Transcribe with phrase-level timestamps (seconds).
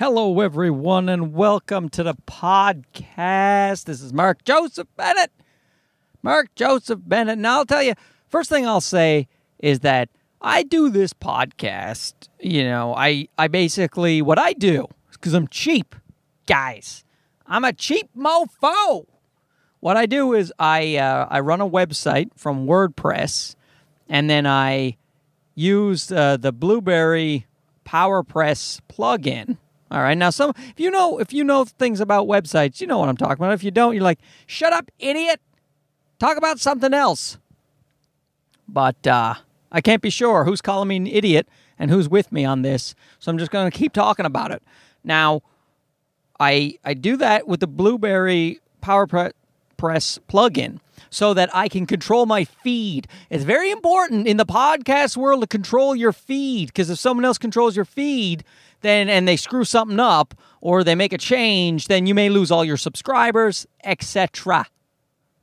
[0.00, 3.84] Hello, everyone, and welcome to the podcast.
[3.84, 5.30] This is Mark Joseph Bennett.
[6.22, 7.38] Mark Joseph Bennett.
[7.38, 7.92] Now, I'll tell you,
[8.26, 9.28] first thing I'll say
[9.58, 10.08] is that
[10.40, 12.14] I do this podcast.
[12.38, 15.94] You know, I, I basically, what I do, is because I'm cheap,
[16.46, 17.04] guys.
[17.46, 19.04] I'm a cheap mofo.
[19.80, 23.54] What I do is I, uh, I run a website from WordPress,
[24.08, 24.96] and then I
[25.54, 27.44] use uh, the Blubrry
[27.84, 29.58] PowerPress plugin.
[29.90, 30.16] All right.
[30.16, 33.16] Now, some if you know if you know things about websites, you know what I'm
[33.16, 33.54] talking about.
[33.54, 35.40] If you don't, you're like, "Shut up, idiot!
[36.18, 37.38] Talk about something else."
[38.68, 39.34] But uh,
[39.72, 41.48] I can't be sure who's calling me an idiot
[41.78, 44.62] and who's with me on this, so I'm just going to keep talking about it.
[45.02, 45.42] Now,
[46.38, 49.32] I I do that with the Blubrry PowerPress
[49.76, 50.78] plugin
[51.10, 53.08] so that I can control my feed.
[53.28, 57.38] It's very important in the podcast world to control your feed because if someone else
[57.38, 58.44] controls your feed,
[58.80, 62.50] then and they screw something up or they make a change, then you may lose
[62.50, 64.66] all your subscribers, etc.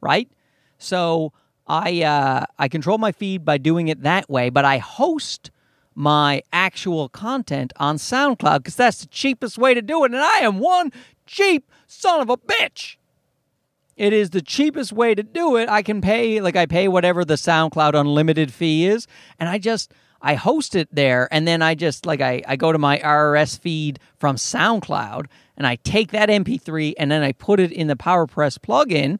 [0.02, 0.30] Right?
[0.78, 1.34] So
[1.68, 5.52] I uh, I control my feed by doing it that way, but I host
[5.96, 10.40] my actual content on SoundCloud because that's the cheapest way to do it, and I
[10.40, 10.92] am one
[11.26, 12.98] cheap son of a bitch.
[13.96, 15.68] It is the cheapest way to do it.
[15.70, 19.08] I can pay like I pay whatever the SoundCloud unlimited fee is,
[19.40, 22.72] and I just I host it there, and then I just like I, I go
[22.72, 27.60] to my RSS feed from SoundCloud, and I take that MP3 and then I put
[27.60, 29.20] it in the PowerPress plugin,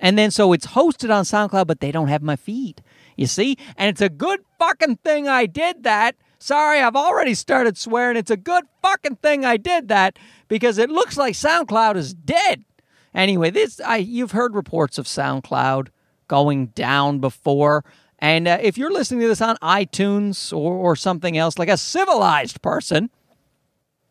[0.00, 2.82] and then so it's hosted on SoundCloud, but they don't have my feed.
[3.16, 6.14] You see, and it's a good fucking thing I did that.
[6.38, 8.16] Sorry, I've already started swearing.
[8.16, 12.64] It's a good fucking thing I did that because it looks like SoundCloud is dead.
[13.12, 15.88] Anyway, this I you've heard reports of SoundCloud
[16.28, 17.84] going down before.
[18.18, 21.76] And uh, if you're listening to this on iTunes or, or something else, like a
[21.76, 23.10] civilized person,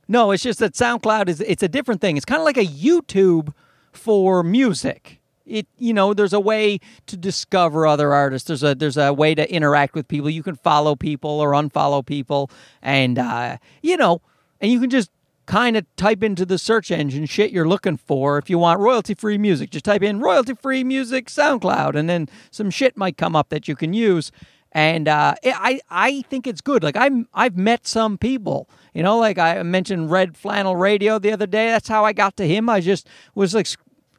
[0.08, 2.16] no, it's just that SoundCloud is it's a different thing.
[2.16, 3.54] It's kind of like a YouTube
[3.92, 5.20] for music.
[5.46, 8.48] It you know, there's a way to discover other artists.
[8.48, 10.30] There's a there's a way to interact with people.
[10.30, 12.50] You can follow people or unfollow people,
[12.82, 14.22] and uh, you know,
[14.62, 15.10] and you can just
[15.48, 19.16] kind of type into the search engine shit you're looking for if you want royalty
[19.16, 19.72] free music.
[19.72, 23.68] Just type in royalty free music SoundCloud, and then some shit might come up that
[23.68, 24.32] you can use.
[24.74, 26.84] And uh, I I think it's good.
[26.84, 31.32] Like I'm I've met some people, you know, like I mentioned Red Flannel Radio the
[31.32, 31.68] other day.
[31.70, 32.70] That's how I got to him.
[32.70, 33.68] I just was like,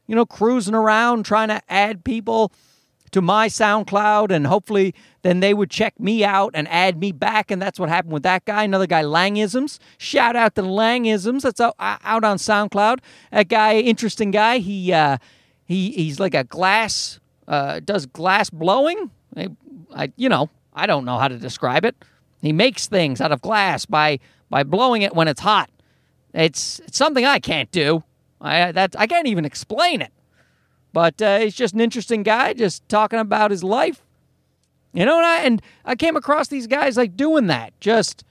[0.07, 2.51] you know, cruising around trying to add people
[3.11, 7.51] to my SoundCloud, and hopefully then they would check me out and add me back.
[7.51, 8.65] And that's what happened with that guy.
[8.65, 9.79] Another guy, Langisms.
[9.99, 11.43] Shout out to Langisms.
[11.43, 12.99] That's out, out on SoundCloud.
[13.33, 14.59] That guy, interesting guy.
[14.59, 15.19] He uh,
[15.65, 19.11] he he's like a glass, uh, does glass blowing.
[19.37, 19.49] I,
[19.95, 21.97] I, you know, I don't know how to describe it.
[22.43, 24.21] He makes things out of glass by
[24.51, 25.71] by blowing it when it's hot.
[26.35, 28.05] It's, it's something I can't do.
[28.41, 30.13] I that I can't even explain it.
[30.93, 34.03] But uh, he's just an interesting guy, just talking about his life.
[34.93, 37.79] You know, and I, and I came across these guys like doing that.
[37.81, 38.25] Just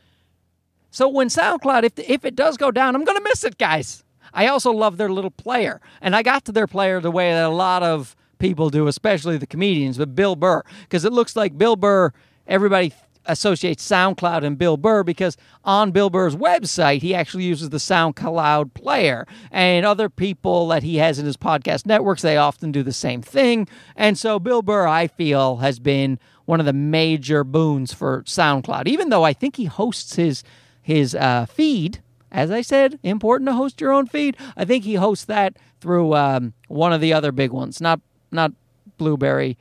[0.90, 4.03] so when SoundCloud, if if it does go down, I'm gonna miss it, guys.
[4.34, 7.46] I also love their little player, and I got to their player the way that
[7.46, 11.57] a lot of people do, especially the comedians, but Bill Burr, because it looks like
[11.57, 12.12] Bill Burr.
[12.47, 12.94] Everybody
[13.28, 18.74] associates SoundCloud and Bill Burr because on Bill Burr's website, he actually uses the SoundCloud
[18.74, 19.28] player.
[19.52, 23.22] And other people that he has in his podcast networks, they often do the same
[23.22, 23.68] thing.
[23.96, 28.88] And so Bill Burr, I feel, has been one of the major boons for SoundCloud,
[28.88, 30.44] even though I think he hosts his
[30.82, 32.02] his uh, feed.
[32.32, 34.38] As I said, important to host your own feed.
[34.56, 38.00] I think he hosts that through um, one of the other big ones, not
[38.32, 38.54] not
[38.98, 39.58] Blubrry,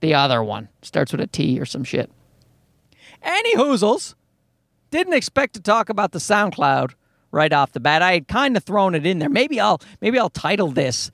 [0.00, 2.10] the other one starts with a T or some shit.
[3.22, 4.14] Any hoozles.
[4.90, 6.94] Didn't expect to talk about the SoundCloud
[7.30, 8.02] right off the bat.
[8.02, 9.28] I had kind of thrown it in there.
[9.28, 11.10] Maybe I'll maybe I'll title this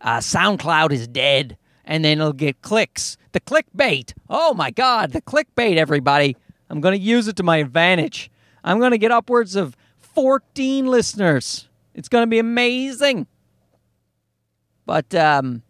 [0.00, 3.16] uh, "SoundCloud is dead," and then it'll get clicks.
[3.32, 4.12] The clickbait.
[4.28, 5.76] Oh my God, the clickbait!
[5.76, 6.36] Everybody,
[6.68, 8.30] I'm going to use it to my advantage.
[8.64, 11.68] I'm going to get upwards of 14 listeners.
[11.94, 13.26] It's going to be amazing.
[14.86, 15.62] But um,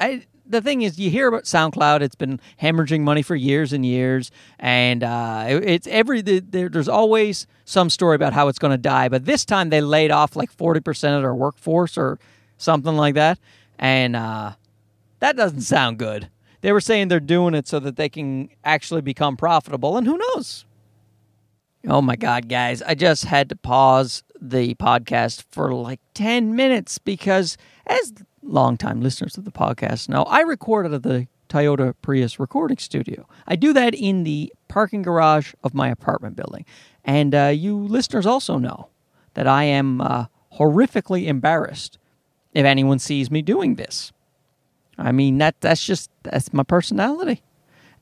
[0.00, 2.00] I the thing is, you hear about SoundCloud.
[2.00, 7.46] It's been hemorrhaging money for years and years, and uh, it's every there, there's always
[7.64, 9.08] some story about how it's going to die.
[9.08, 12.18] But this time they laid off like forty percent of their workforce or
[12.56, 13.38] something like that,
[13.78, 14.52] and uh,
[15.20, 16.28] that doesn't sound good.
[16.60, 20.18] They were saying they're doing it so that they can actually become profitable, and who
[20.18, 20.64] knows?
[21.86, 22.82] Oh my God, guys!
[22.82, 27.56] I just had to pause the podcast for like ten minutes because
[27.86, 28.12] as
[28.42, 33.26] longtime listeners of the podcast know, I record at the Toyota Prius recording studio.
[33.46, 36.64] I do that in the parking garage of my apartment building.
[37.04, 38.88] And uh, you listeners also know
[39.34, 40.26] that I am uh,
[40.58, 41.98] horrifically embarrassed
[42.52, 44.12] if anyone sees me doing this.
[44.98, 47.42] I mean that that's just that's my personality.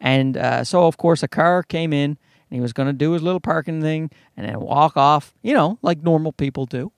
[0.00, 2.10] And uh, so of course a car came in
[2.50, 5.54] and he was going to do his little parking thing and then walk off, you
[5.54, 6.92] know, like normal people do.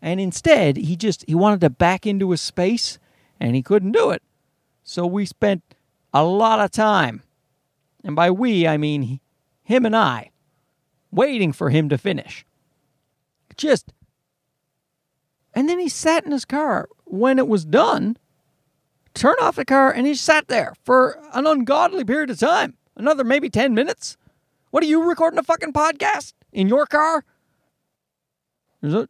[0.00, 2.98] And instead, he just he wanted to back into his space
[3.40, 4.22] and he couldn't do it.
[4.84, 5.62] So we spent
[6.14, 7.22] a lot of time,
[8.02, 9.20] and by we I mean
[9.62, 10.30] him and I,
[11.10, 12.46] waiting for him to finish.
[13.56, 13.92] Just
[15.54, 18.16] and then he sat in his car when it was done,
[19.14, 22.76] turned off the car, and he sat there for an ungodly period of time.
[22.96, 24.16] Another maybe 10 minutes.
[24.70, 27.24] What are you recording a fucking podcast in your car?
[28.80, 29.08] There's, a,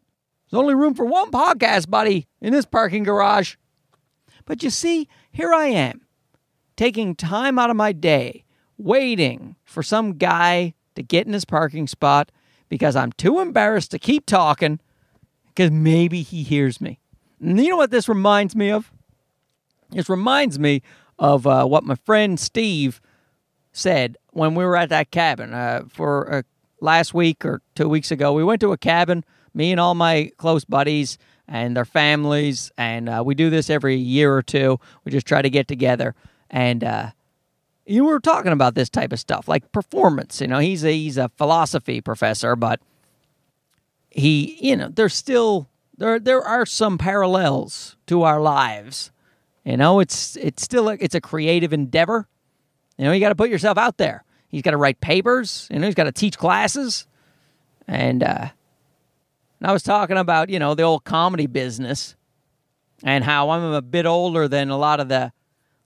[0.51, 3.57] there's only room for one podcast, buddy, in this parking garage.
[4.45, 6.07] But you see, here I am,
[6.77, 8.45] taking time out of my day,
[8.79, 12.33] waiting for some guy to get in his parking spot
[12.69, 14.81] because I'm too embarrassed to keep talking
[15.49, 17.01] because maybe he hears me.
[17.41, 18.91] And you know what this reminds me of?
[19.91, 20.83] This reminds me
[21.19, 23.01] of uh, what my friend Steve
[23.73, 26.43] said when we were at that cabin uh, for uh,
[26.81, 28.33] last week or two weeks ago.
[28.33, 29.25] We went to a cabin,
[29.59, 33.97] me and all my close buddies and their families, and uh, we do this every
[33.97, 34.81] year or two.
[35.05, 36.15] We just try to get together
[36.51, 37.11] and uh,
[37.87, 40.41] you were talking about this type of stuff, like performance.
[40.41, 42.81] You know, he's a he's a philosophy professor, but
[44.11, 49.11] he, you know, there's still there there are some parallels to our lives.
[49.65, 52.29] You know, it's it's still a, it's a creative endeavor.
[52.97, 54.25] You know, you got to put yourself out there.
[54.49, 55.69] He's got to write papers.
[55.71, 57.07] You know, he's got to teach classes,
[57.87, 58.49] and uh,
[59.61, 62.17] and I was talking about you know the old comedy business
[63.03, 65.33] and how I'm a bit older than a lot of the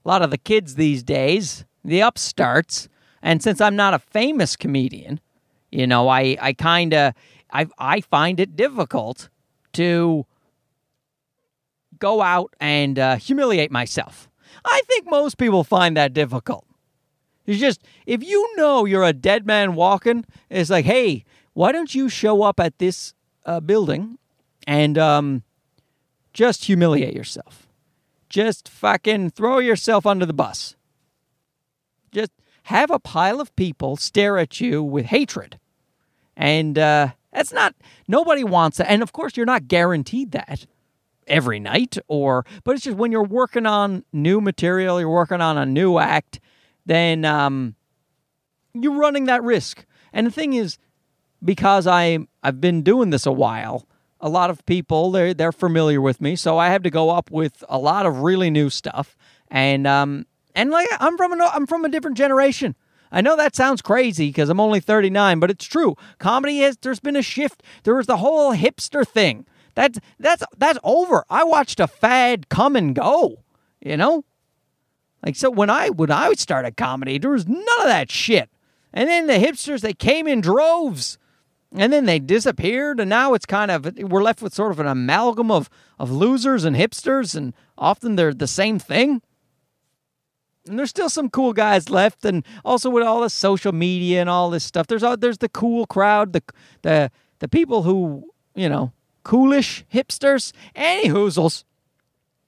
[0.05, 2.89] a lot of the kids these days, the upstarts.
[3.21, 5.19] And since I'm not a famous comedian,
[5.71, 7.13] you know, I I kind of
[7.51, 9.29] I I find it difficult
[9.73, 10.25] to
[11.99, 14.29] go out and uh, humiliate myself.
[14.65, 16.65] I think most people find that difficult.
[17.45, 21.93] It's just if you know you're a dead man walking, it's like, hey, why don't
[21.93, 23.13] you show up at this
[23.45, 24.17] uh, building
[24.65, 25.43] and um,
[26.33, 27.67] just humiliate yourself?
[28.29, 30.75] Just fucking throw yourself under the bus.
[32.11, 32.31] Just
[32.63, 35.59] have a pile of people stare at you with hatred,
[36.35, 37.75] and uh, that's not,
[38.07, 38.89] nobody wants that.
[38.89, 40.65] And of course, you're not guaranteed that
[41.27, 45.57] every night or, but it's just when you're working on new material, you're working on
[45.57, 46.39] a new act,
[46.85, 47.75] then um,
[48.73, 49.85] you're running that risk.
[50.11, 50.77] And the thing is,
[51.43, 53.87] because I I've been doing this a while,
[54.19, 57.31] a lot of people they're they're familiar with me, so I have to go up
[57.31, 59.17] with a lot of really new stuff.
[59.49, 60.25] And um
[60.55, 62.75] and like I'm from a I'm from a different generation.
[63.11, 65.95] I know that sounds crazy because I'm only 39, but it's true.
[66.17, 67.61] Comedy has there's been a shift.
[67.83, 69.45] There was the whole hipster thing.
[69.75, 71.23] That's that's that's over.
[71.29, 73.43] I watched a fad come and go.
[73.81, 74.23] You know,
[75.25, 78.49] like so when I when I started comedy, there was none of that shit.
[78.93, 81.17] And then the hipsters they came in droves,
[81.75, 82.99] and then they disappeared.
[82.99, 86.65] And now it's kind of we're left with sort of an amalgam of of losers
[86.65, 89.21] and hipsters, and often they're the same thing
[90.65, 94.29] and there's still some cool guys left, and also with all the social media and
[94.29, 96.41] all this stuff, there's all, there's the cool crowd, the
[96.83, 98.91] the the people who you know,
[99.23, 101.63] coolish hipsters, any hoozles.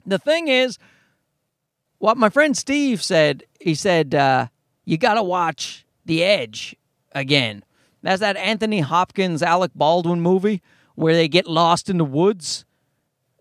[0.05, 0.77] The thing is,
[1.97, 4.47] what my friend Steve said, he said, uh,
[4.85, 6.75] you got to watch The Edge
[7.13, 7.63] again.
[8.05, 10.61] That's that Anthony Hopkins, Alec Baldwin movie
[10.93, 12.65] where they get lost in the woods,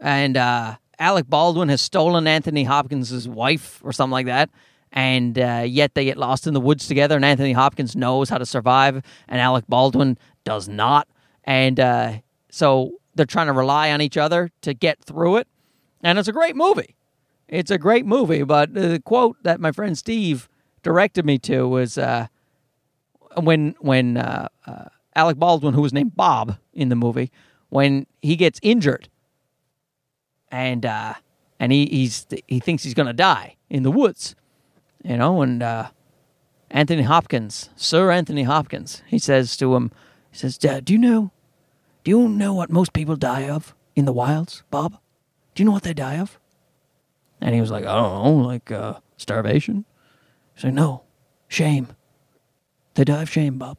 [0.01, 4.51] and uh, Alec Baldwin has stolen Anthony Hopkins' wife or something like that.
[4.91, 8.39] And uh, yet they get lost in the woods together, and Anthony Hopkins knows how
[8.39, 11.09] to survive, and Alec Baldwin does not.
[11.43, 12.13] And uh,
[12.51, 15.49] so they're trying to rely on each other to get through it.
[16.03, 16.97] And it's a great movie.
[17.49, 18.45] It's a great movie.
[18.45, 20.49] But the quote that my friend Steve
[20.83, 22.29] directed me to was uh,
[23.41, 27.31] when when uh, uh, Alec Baldwin, who was named Bob in the movie,
[27.69, 29.09] when he gets injured
[30.51, 31.15] and uh,
[31.59, 34.35] and he he's he thinks he's gonna die in the woods,
[35.03, 35.43] you know.
[35.43, 35.91] And uh,
[36.71, 39.91] Anthony Hopkins, Sir Anthony Hopkins, he says to him,
[40.31, 41.33] he says, Dad, "Do you know?
[42.05, 44.99] Do you know what most people die of in the wilds, Bob?
[45.55, 46.39] Do you know what they die of?"
[47.41, 49.85] And he was like, "I don't know, like uh, starvation."
[50.55, 51.03] He's like, "No,
[51.49, 51.89] shame.
[52.95, 53.79] They die of shame, Bob.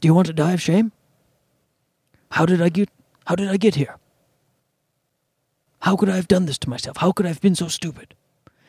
[0.00, 0.92] Do you want to die of shame?
[2.30, 2.88] How did I get?
[3.26, 3.96] How did I get here?"
[5.80, 6.96] How could I have done this to myself?
[6.96, 8.14] How could I have been so stupid?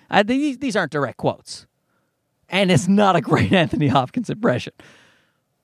[0.10, 1.66] Uh, these, these aren't direct quotes.
[2.48, 4.74] And it's not a great Anthony Hopkins impression.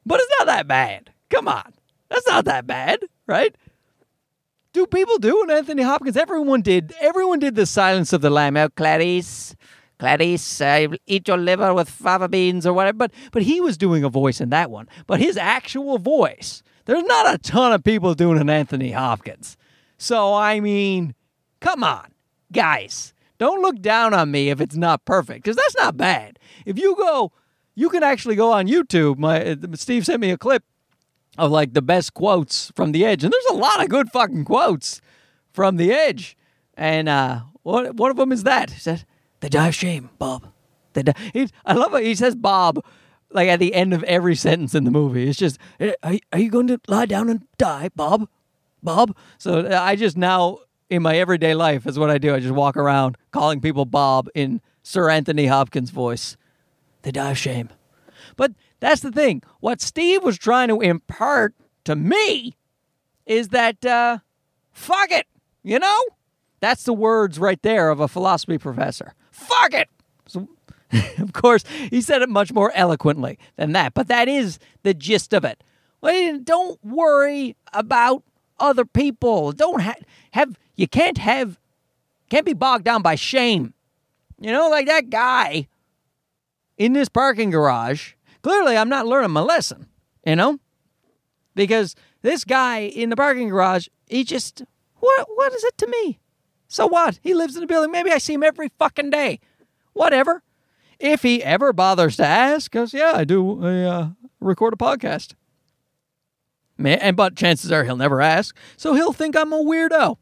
[0.05, 1.11] But it's not that bad.
[1.29, 1.73] Come on.
[2.09, 3.55] That's not that bad, right?
[4.73, 6.17] Do people do an Anthony Hopkins?
[6.17, 6.93] Everyone did.
[6.99, 8.57] Everyone did the Silence of the Lamb.
[8.57, 9.55] Oh, Clarice,
[9.97, 12.97] Clarice, uh, eat your liver with fava beans or whatever.
[12.97, 14.87] But but he was doing a voice in that one.
[15.07, 19.57] But his actual voice, there's not a ton of people doing an Anthony Hopkins.
[19.97, 21.15] So I mean,
[21.61, 22.11] come on,
[22.51, 26.39] guys, don't look down on me if it's not perfect because that's not bad.
[26.65, 27.31] If you go,
[27.73, 29.17] you can actually go on YouTube.
[29.17, 30.63] My Steve sent me a clip
[31.37, 34.45] of like the best quotes from the Edge, and there's a lot of good fucking
[34.45, 35.01] quotes
[35.51, 36.37] from the Edge.
[36.77, 38.71] And uh, one one of them is that
[39.39, 40.51] "They die of shame, Bob."
[40.93, 41.13] They die.
[41.33, 42.03] He, I love it.
[42.03, 42.83] He says Bob
[43.31, 45.27] like at the end of every sentence in the movie.
[45.27, 48.27] It's just, "Are, are you going to lie down and die, Bob?
[48.81, 52.33] Bob?" So I just now in my everyday life is what I do.
[52.33, 56.37] I just walk around calling people Bob in Sir Anthony Hopkins' voice.
[57.01, 57.69] They die of shame.
[58.35, 59.41] But that's the thing.
[59.59, 62.55] What Steve was trying to impart to me
[63.25, 64.19] is that, uh,
[64.71, 65.27] fuck it,
[65.63, 66.03] you know?
[66.59, 69.13] That's the words right there of a philosophy professor.
[69.35, 69.89] Fuck it.
[70.27, 70.47] So,
[71.19, 75.33] of course, he said it much more eloquently than that, but that is the gist
[75.33, 75.63] of it.
[76.01, 78.23] Well, don't worry about
[78.59, 79.51] other people.
[79.51, 79.95] Don't ha-
[80.31, 81.59] have, you can't have,
[82.29, 83.73] can't be bogged down by shame.
[84.39, 85.67] You know, like that guy
[86.77, 89.87] in this parking garage clearly I'm not learning my lesson,
[90.25, 90.59] you know?
[91.55, 94.63] Because this guy in the parking garage, he just,
[94.99, 96.19] what, what is it to me?
[96.75, 97.21] So what?
[97.23, 97.89] He lives in the building.
[97.89, 99.39] Maybe I see him every fucking day.
[99.93, 100.43] Whatever.
[100.99, 104.09] If he ever bothers to ask, because, yeah, I do I, uh,
[104.41, 105.35] record a podcast.
[106.77, 110.17] And but chances are he'll never ask, so he'll think I'm a weirdo.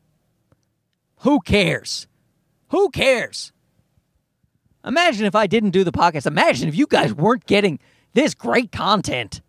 [1.22, 2.06] Who cares?
[2.68, 3.52] Who cares?
[4.86, 6.28] Imagine if I didn't do the podcast.
[6.28, 7.80] Imagine if you guys weren't getting
[8.14, 9.42] this great content.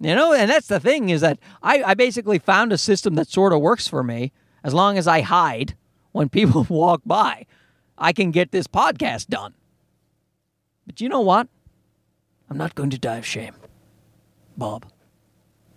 [0.00, 3.28] You know, and that's the thing is that I, I basically found a system that
[3.28, 4.32] sort of works for me
[4.64, 5.76] as long as I hide
[6.12, 7.46] when people walk by.
[7.98, 9.54] I can get this podcast done.
[10.86, 11.48] But you know what?
[12.50, 13.54] I'm not going to die of shame,
[14.56, 14.86] Bob.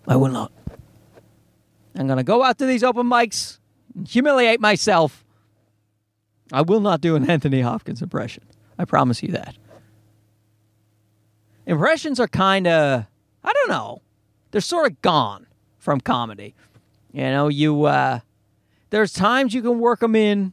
[0.08, 0.52] I will not.
[1.96, 3.58] I'm going to go out to these open mics,
[3.94, 5.24] and humiliate myself.
[6.52, 8.44] I will not do an Anthony Hopkins impression.
[8.78, 9.56] I promise you that
[11.66, 13.04] impressions are kind of
[13.44, 14.00] I don't know.
[14.50, 15.46] They're sort of gone
[15.78, 16.54] from comedy.
[17.12, 18.20] You know, you uh
[18.90, 20.52] there's times you can work them in.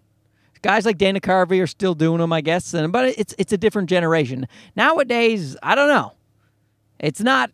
[0.61, 3.57] Guys like Dana Carvey are still doing them, I guess, and but it's it's a
[3.57, 4.47] different generation.
[4.75, 6.13] Nowadays, I don't know.
[6.99, 7.51] It's not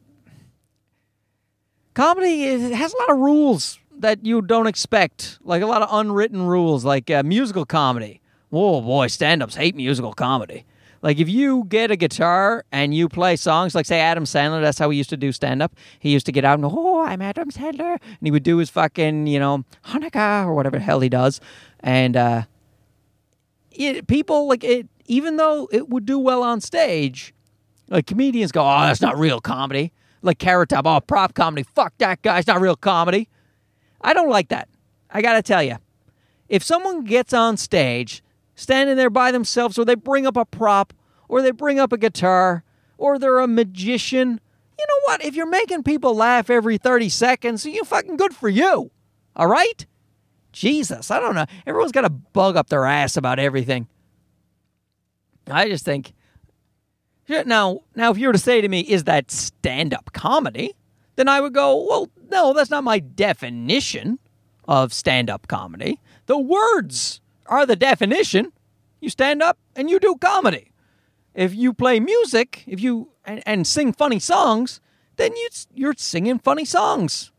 [1.96, 5.90] comedy it has a lot of rules that you don't expect, like a lot of
[5.92, 8.22] unwritten rules, like uh, musical comedy.
[8.50, 10.66] Whoa, boy, stand-ups hate musical comedy.
[11.02, 14.78] Like if you get a guitar and you play songs, like say Adam Sandler, that's
[14.78, 15.74] how he used to do stand up.
[16.00, 18.70] He used to get out and "Oh, I'm Adam Sandler," and he would do his
[18.70, 21.40] fucking, you know, Hanukkah or whatever the hell he does,
[21.80, 22.44] and uh,
[23.72, 24.88] it, people like it.
[25.06, 27.34] Even though it would do well on stage,
[27.88, 31.64] like comedians go, "Oh, that's not real comedy." Like Carrot Top, oh, prop comedy.
[31.64, 32.40] Fuck that guy.
[32.40, 33.30] It's not real comedy.
[34.02, 34.68] I don't like that.
[35.10, 35.78] I gotta tell you,
[36.50, 38.22] if someone gets on stage
[38.60, 40.94] standing there by themselves, or they bring up a prop,
[41.28, 42.64] or they bring up a guitar,
[42.98, 44.42] or they're a magician.
[44.78, 45.24] You know what?
[45.24, 48.92] If you're making people laugh every 30 seconds, you fucking good for you.
[49.36, 49.86] All right?
[50.52, 51.46] Jesus, I don't know.
[51.66, 53.88] Everyone's got a bug up their ass about everything.
[55.48, 56.14] I just think
[57.46, 60.74] now, now if you were to say to me, is that stand-up comedy?
[61.16, 64.20] Then I would go, well, no, that's not my definition
[64.68, 66.00] of stand-up comedy.
[66.26, 68.54] The words are the definition.
[69.02, 70.72] You stand up and you do comedy.
[71.34, 74.82] If you play music, if you and, and sing funny songs,
[75.18, 77.32] then you, you're singing funny songs.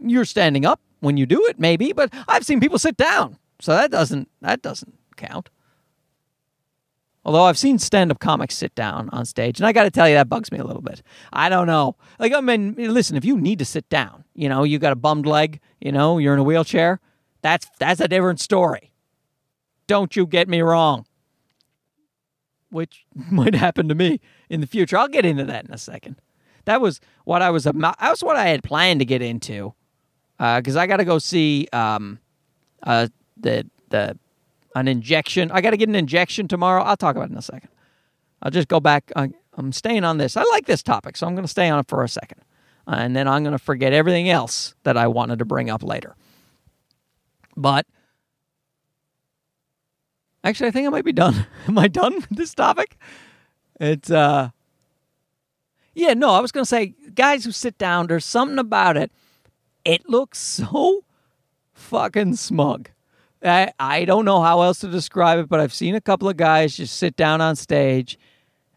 [0.00, 3.72] You're standing up when you do it, maybe, but I've seen people sit down, so
[3.72, 5.50] that doesn't that doesn't count.
[7.24, 10.16] Although I've seen stand-up comics sit down on stage, and I got to tell you
[10.16, 11.02] that bugs me a little bit.
[11.32, 11.96] I don't know.
[12.18, 14.96] Like I mean, listen, if you need to sit down, you know, you got a
[14.96, 17.00] bummed leg, you know, you're in a wheelchair,
[17.42, 18.91] that's that's a different story.
[19.92, 21.04] Don't you get me wrong.
[22.70, 24.96] Which might happen to me in the future.
[24.96, 26.16] I'll get into that in a second.
[26.64, 27.64] That was what I was.
[27.64, 29.74] That was what I had planned to get into,
[30.38, 32.20] because uh, I got to go see um,
[32.84, 34.18] uh, the the
[34.74, 35.50] an injection.
[35.50, 36.82] I got to get an injection tomorrow.
[36.82, 37.68] I'll talk about it in a second.
[38.40, 39.12] I'll just go back.
[39.14, 40.38] I, I'm staying on this.
[40.38, 42.40] I like this topic, so I'm going to stay on it for a second,
[42.86, 45.82] uh, and then I'm going to forget everything else that I wanted to bring up
[45.82, 46.16] later.
[47.58, 47.84] But
[50.44, 51.46] Actually, I think I might be done.
[51.68, 52.96] Am I done with this topic?
[53.80, 54.50] It's uh
[55.94, 59.12] Yeah, no, I was going to say, guys who sit down, there's something about it.
[59.84, 61.04] It looks so
[61.72, 62.90] fucking smug.
[63.44, 66.36] I, I don't know how else to describe it, but I've seen a couple of
[66.36, 68.18] guys just sit down on stage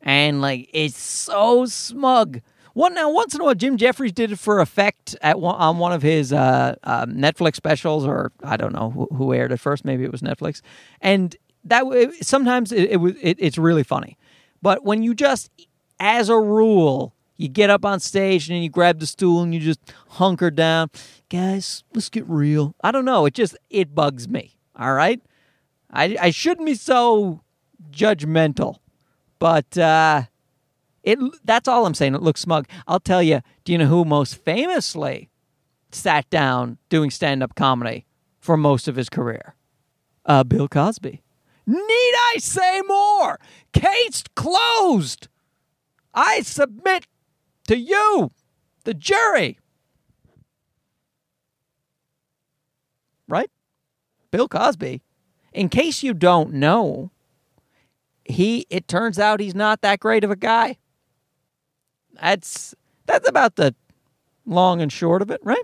[0.01, 2.41] and like it's so smug.
[2.73, 5.77] One now, once in a while, Jim Jeffries did it for effect at one, on
[5.77, 9.61] one of his uh, uh, Netflix specials, or I don't know who, who, aired it
[9.61, 9.85] first.
[9.85, 10.61] Maybe it was Netflix,
[10.99, 11.83] and that
[12.21, 14.17] sometimes it, it it, it's really funny.
[14.61, 15.49] But when you just,
[15.99, 19.59] as a rule, you get up on stage and you grab the stool and you
[19.59, 19.79] just
[20.09, 20.89] hunker down,
[21.29, 22.75] guys, let's get real.
[22.83, 23.25] I don't know.
[23.25, 24.57] It just it bugs me.
[24.75, 25.21] All right,
[25.91, 27.41] I I shouldn't be so
[27.91, 28.77] judgmental,
[29.39, 29.77] but.
[29.77, 30.23] uh
[31.05, 32.15] it that's all I'm saying.
[32.15, 32.67] It looks smug.
[32.87, 33.41] I'll tell you.
[33.63, 35.29] Do you know who most famously
[35.91, 38.07] sat down doing stand-up comedy
[38.39, 39.53] for most of his career?
[40.25, 41.21] Uh, Bill Cosby.
[41.67, 43.39] Need I say more?
[43.73, 45.27] Case closed.
[46.13, 47.07] I submit
[47.67, 48.31] to you,
[48.83, 49.59] the jury.
[53.27, 53.49] Right?
[54.31, 55.01] Bill Cosby.
[55.53, 57.11] In case you don't know,
[58.25, 60.77] he it turns out he's not that great of a guy.
[62.13, 63.75] That's that's about the
[64.45, 65.63] long and short of it, right?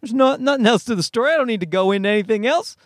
[0.00, 1.32] There's no, nothing else to the story.
[1.32, 2.76] I don't need to go into anything else.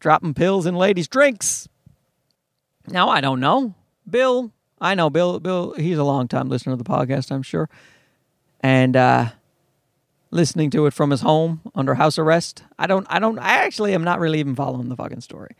[0.00, 1.68] Dropping pills in ladies' drinks.
[2.88, 3.74] Now I don't know.
[4.08, 7.68] Bill, I know Bill Bill, he's a long time listener to the podcast, I'm sure.
[8.60, 9.30] And uh
[10.32, 12.64] listening to it from his home under house arrest.
[12.78, 15.54] I don't I don't I actually am not really even following the fucking story.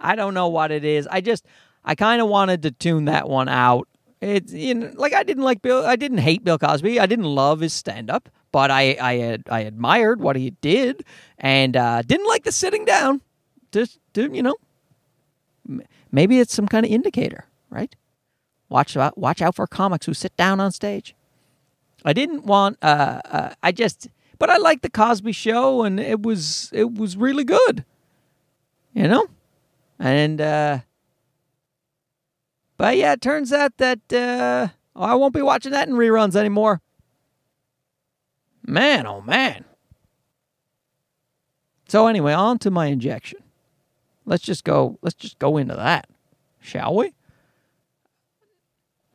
[0.00, 1.06] I don't know what it is.
[1.06, 1.44] I just
[1.84, 3.88] I kind of wanted to tune that one out
[4.22, 5.84] it's you know, like I didn't like Bill.
[5.84, 7.00] I didn't hate Bill Cosby.
[7.00, 11.04] I didn't love his stand up, but I I I admired what he did,
[11.38, 13.20] and uh, didn't like the sitting down.
[13.72, 14.56] Just to, you know,
[16.10, 17.94] maybe it's some kind of indicator, right?
[18.68, 21.14] Watch out, watch out for comics who sit down on stage.
[22.04, 22.78] I didn't want.
[22.82, 27.16] Uh, uh, I just, but I liked the Cosby Show, and it was it was
[27.16, 27.84] really good.
[28.94, 29.26] You know,
[29.98, 30.40] and.
[30.40, 30.78] uh
[32.78, 36.34] but yeah, it turns out that uh, oh, I won't be watching that in reruns
[36.34, 36.80] anymore.
[38.66, 39.64] Man, oh man.
[41.86, 43.41] So anyway, on to my injection.
[44.24, 46.08] Let's just go let's just go into that,
[46.60, 47.14] shall we?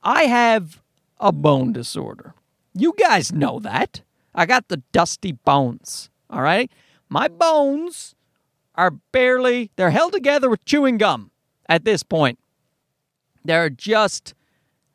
[0.04, 0.82] I have
[1.20, 2.34] a bone disorder.
[2.74, 4.02] You guys know that.
[4.34, 6.72] I got the dusty bones, all right?
[7.10, 8.16] My bones
[8.76, 11.32] are barely they're held together with chewing gum
[11.68, 12.40] at this point.
[13.44, 14.34] They're just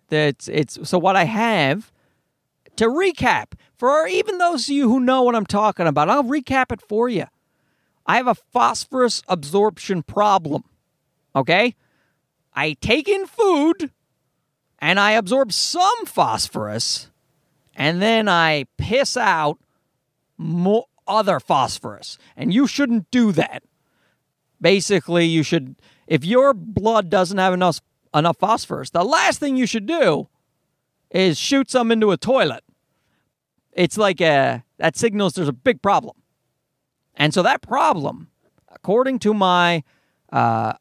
[0.09, 1.90] that it's so what I have
[2.77, 6.09] to recap for even those of you who know what I'm talking about.
[6.09, 7.27] I'll recap it for you.
[8.06, 10.64] I have a phosphorus absorption problem.
[11.34, 11.76] Okay?
[12.54, 13.90] I take in food
[14.78, 17.10] and I absorb some phosphorus
[17.74, 19.58] and then I piss out
[20.36, 22.18] more other phosphorus.
[22.36, 23.62] And you shouldn't do that.
[24.60, 27.80] Basically, you should if your blood doesn't have enough
[28.14, 28.90] enough phosphorus.
[28.90, 30.28] The last thing you should do
[31.10, 32.62] is shoot some into a toilet.
[33.72, 36.16] It's like a, that signals there's a big problem.
[37.14, 38.29] And so that problem,
[38.70, 39.83] according to my,
[40.33, 40.72] uh,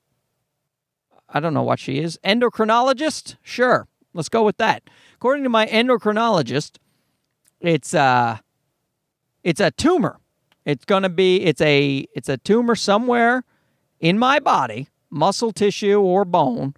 [1.30, 3.36] I don't know what she is, endocrinologist?
[3.41, 4.84] Sure, let's go with that.
[5.15, 6.78] According to my endocrinologist,
[7.60, 8.38] it's uh
[9.44, 10.20] it's a tumor.
[10.65, 13.44] It's to be it's a it's a tumor somewhere
[14.00, 16.74] in my body, muscle tissue or bone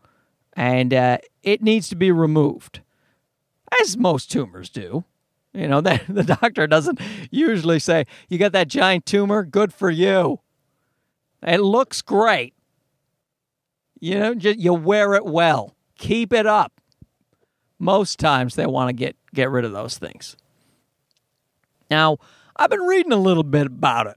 [0.55, 2.81] and uh, it needs to be removed,
[3.81, 5.03] as most tumors do.
[5.53, 6.99] You know, that the doctor doesn't
[7.31, 9.43] usually say, You got that giant tumor?
[9.43, 10.39] Good for you.
[11.41, 12.53] It looks great.
[13.99, 15.75] You know, just, you wear it well.
[15.97, 16.73] Keep it up.
[17.79, 20.35] Most times they want to get, get rid of those things.
[21.89, 22.17] Now,
[22.55, 24.15] I've been reading a little bit about it,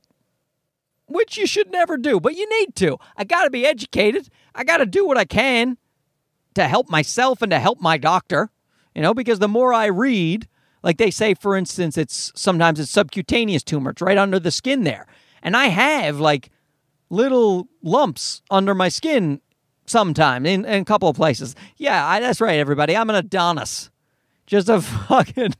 [1.06, 2.98] which you should never do, but you need to.
[3.16, 4.28] I got to be educated.
[4.54, 5.78] I got to do what I can
[6.54, 8.50] to help myself and to help my doctor,
[8.94, 10.48] you know, because the more I read,
[10.86, 14.84] like they say, for instance, it's sometimes it's subcutaneous tumor, it's right under the skin
[14.84, 15.08] there.
[15.42, 16.48] And I have like
[17.10, 19.40] little lumps under my skin
[19.86, 21.56] sometime in, in a couple of places.
[21.76, 22.96] Yeah, I, that's right, everybody.
[22.96, 23.90] I'm an Adonis.
[24.46, 25.54] Just a fucking,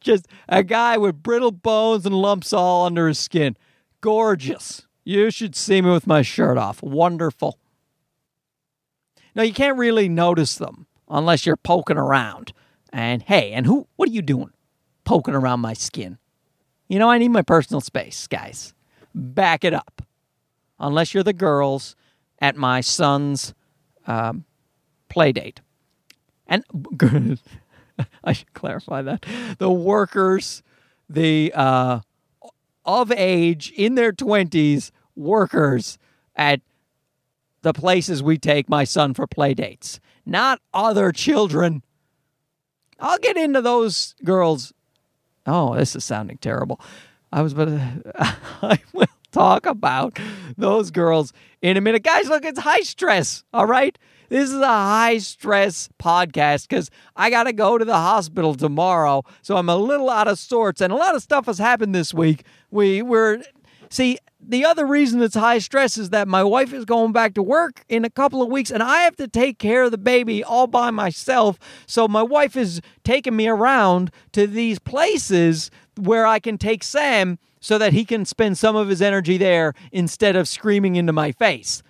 [0.00, 3.54] just a guy with brittle bones and lumps all under his skin.
[4.00, 4.86] Gorgeous.
[5.04, 6.82] You should see me with my shirt off.
[6.82, 7.58] Wonderful.
[9.34, 12.54] Now, you can't really notice them unless you're poking around.
[12.94, 14.52] And hey, and who what are you doing?
[15.02, 16.16] Poking around my skin.
[16.86, 18.72] You know, I need my personal space, guys.
[19.12, 20.00] Back it up.
[20.78, 21.96] Unless you're the girls
[22.38, 23.52] at my son's
[24.06, 24.44] um,
[25.08, 25.60] play date.
[26.46, 26.62] And
[28.24, 29.26] I should clarify that
[29.58, 30.62] the workers,
[31.08, 32.00] the uh,
[32.84, 35.98] of age in their twenties workers
[36.36, 36.60] at
[37.62, 41.82] the places we take my son for play dates, not other children.
[43.04, 44.72] I'll get into those girls.
[45.46, 46.80] Oh, this is sounding terrible.
[47.30, 47.68] I was but
[48.62, 50.18] I will talk about
[50.56, 52.02] those girls in a minute.
[52.02, 53.98] Guys, look, it's high stress, all right?
[54.30, 59.22] This is a high stress podcast because I got to go to the hospital tomorrow.
[59.42, 60.80] So I'm a little out of sorts.
[60.80, 62.46] And a lot of stuff has happened this week.
[62.70, 63.42] We were,
[63.90, 67.42] see, the other reason it's high stress is that my wife is going back to
[67.42, 70.44] work in a couple of weeks and I have to take care of the baby
[70.44, 71.58] all by myself.
[71.86, 77.38] So my wife is taking me around to these places where I can take Sam
[77.60, 81.32] so that he can spend some of his energy there instead of screaming into my
[81.32, 81.82] face.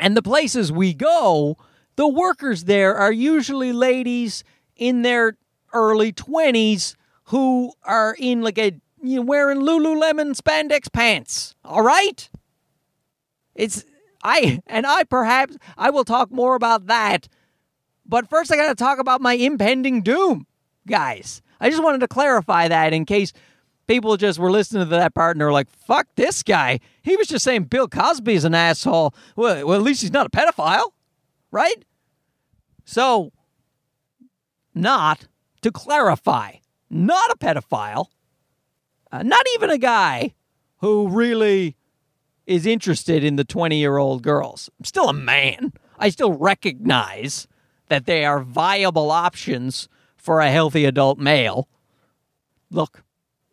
[0.00, 1.56] And the places we go,
[1.96, 4.42] the workers there are usually ladies
[4.76, 5.36] in their
[5.72, 11.54] early 20s who are in like a you know, wearing Lululemon spandex pants.
[11.64, 12.28] All right?
[13.54, 13.84] It's
[14.22, 17.28] I and I perhaps I will talk more about that.
[18.04, 20.46] But first I got to talk about my impending doom,
[20.86, 21.42] guys.
[21.60, 23.32] I just wanted to clarify that in case
[23.86, 26.80] people just were listening to that part and they're like, fuck this guy.
[27.02, 29.14] He was just saying Bill Cosby's an asshole.
[29.36, 30.90] Well, well, at least he's not a pedophile,
[31.50, 31.84] right?
[32.84, 33.32] So,
[34.74, 35.26] not
[35.62, 36.56] to clarify,
[36.90, 38.06] not a pedophile,
[39.16, 40.34] uh, not even a guy
[40.78, 41.76] who really
[42.46, 44.70] is interested in the 20 year old girls.
[44.78, 45.72] I'm still a man.
[45.98, 47.48] I still recognize
[47.88, 51.68] that they are viable options for a healthy adult male.
[52.70, 53.02] Look,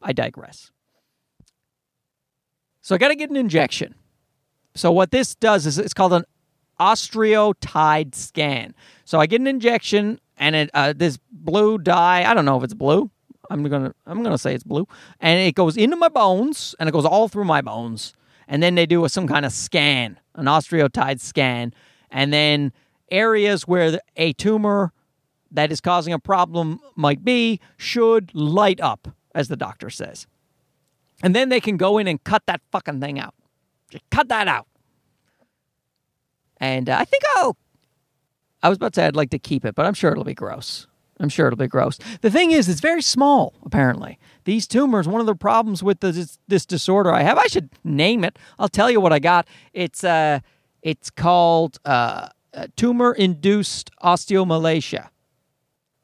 [0.02, 0.72] I digress.
[2.82, 3.96] So I got to get an injection.
[4.76, 6.26] So what this does is it's called an
[6.80, 8.74] osteo-tide scan.
[9.06, 12.30] So I get an injection and it uh, this blue dye.
[12.30, 13.12] I don't know if it's blue.
[13.54, 14.88] I'm gonna I'm gonna say it's blue,
[15.20, 18.14] and it goes into my bones and it goes all through my bones.
[18.48, 21.74] And then they do a, some kind of scan, an osteo-tide scan,
[22.12, 22.74] and then
[23.10, 24.92] areas where a tumor
[25.52, 30.28] that is causing a problem might be should light up as the doctor says.
[31.22, 33.36] And then they can go in and cut that fucking thing out.
[33.90, 34.68] Just cut that out.
[36.58, 37.56] And uh, I think I'll.
[38.64, 40.34] I was about to say I'd like to keep it, but I'm sure it'll be
[40.34, 40.88] gross.
[41.20, 42.00] I'm sure it'll be gross.
[42.22, 44.20] The thing is, it's very small, apparently.
[44.46, 48.24] These tumors, one of the problems with this, this disorder I have, I should name
[48.24, 48.38] it.
[48.58, 49.48] I'll tell you what I got.
[49.74, 50.40] It's, uh,
[50.82, 55.10] it's called uh, uh tumor induced osteomalacia.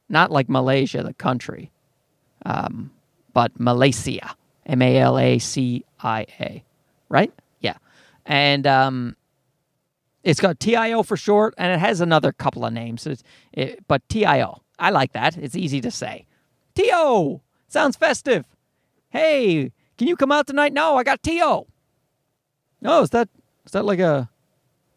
[0.08, 1.72] Not like Malaysia, the country.
[2.46, 2.92] Um,
[3.34, 6.64] but malacia, M A L A C I A,
[7.10, 7.32] right?
[7.60, 7.78] Yeah,
[8.26, 9.16] and um,
[10.24, 13.08] it's got TIO for short, and it has another couple of names.
[13.54, 15.38] It, but TIO, I like that.
[15.38, 16.26] It's easy to say.
[16.76, 18.46] TO sounds festive.
[19.10, 20.74] Hey, can you come out tonight?
[20.74, 21.68] No, I got TO.
[22.82, 23.30] No, is that
[23.66, 24.30] is that like a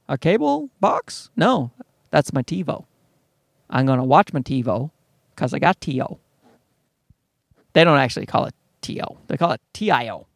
[0.09, 1.31] a cable box?
[1.37, 1.73] No,
[2.11, 2.85] that's my TiVo.
[3.71, 4.90] I'm gonna watch my TiVo
[5.35, 6.18] because I got TO.
[7.73, 10.27] They don't actually call it TO, they call it TIO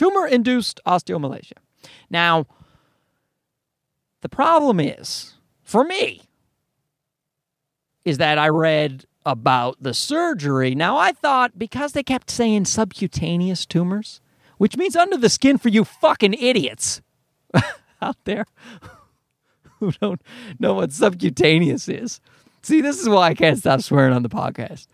[0.00, 1.58] tumor induced osteomalacia.
[2.08, 2.46] Now,
[4.22, 6.22] the problem is, for me,
[8.04, 10.74] is that I read about the surgery.
[10.74, 14.20] Now, I thought because they kept saying subcutaneous tumors,
[14.58, 17.02] which means under the skin for you fucking idiots
[18.02, 18.46] out there
[19.78, 20.22] who don't
[20.58, 22.20] know what subcutaneous is.
[22.62, 24.86] See, this is why I can't stop swearing on the podcast.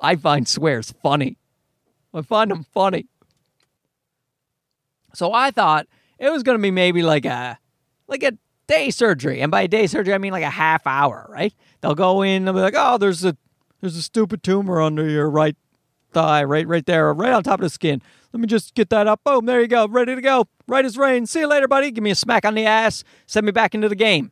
[0.00, 1.36] I find swears funny.
[2.14, 3.06] I find them funny.
[5.14, 5.86] So I thought
[6.18, 7.58] it was going to be maybe like a
[8.06, 8.32] like a
[8.68, 11.52] day surgery, and by day surgery I mean like a half hour, right?
[11.80, 13.36] They'll go in, they'll be like, "Oh, there's a
[13.80, 15.56] there's a stupid tumor under your right
[16.12, 18.00] thigh, right right there, right on top of the skin.
[18.32, 19.24] Let me just get that up.
[19.24, 21.26] Boom, there you go, ready to go, right as rain.
[21.26, 21.90] See you later, buddy.
[21.90, 24.30] Give me a smack on the ass, send me back into the game.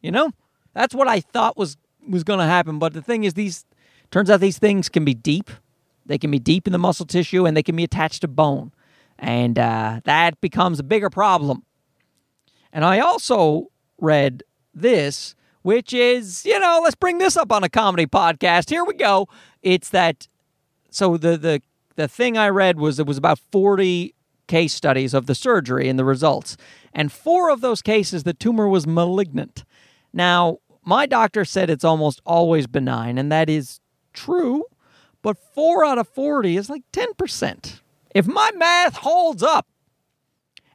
[0.00, 0.32] You know,
[0.74, 1.76] that's what I thought was
[2.08, 2.78] was going to happen.
[2.78, 3.64] But the thing is, these
[4.10, 5.50] Turns out these things can be deep.
[6.04, 8.72] They can be deep in the muscle tissue and they can be attached to bone.
[9.18, 11.64] And uh, that becomes a bigger problem.
[12.76, 14.42] And I also read
[14.74, 18.68] this, which is, you know, let's bring this up on a comedy podcast.
[18.68, 19.28] Here we go.
[19.62, 20.28] It's that.
[20.90, 21.62] So the the
[21.94, 24.14] the thing I read was it was about forty
[24.46, 26.58] case studies of the surgery and the results,
[26.92, 29.64] and four of those cases the tumor was malignant.
[30.12, 33.80] Now my doctor said it's almost always benign, and that is
[34.12, 34.64] true,
[35.22, 37.80] but four out of 40 is like 10%.
[38.14, 39.66] If my math holds up,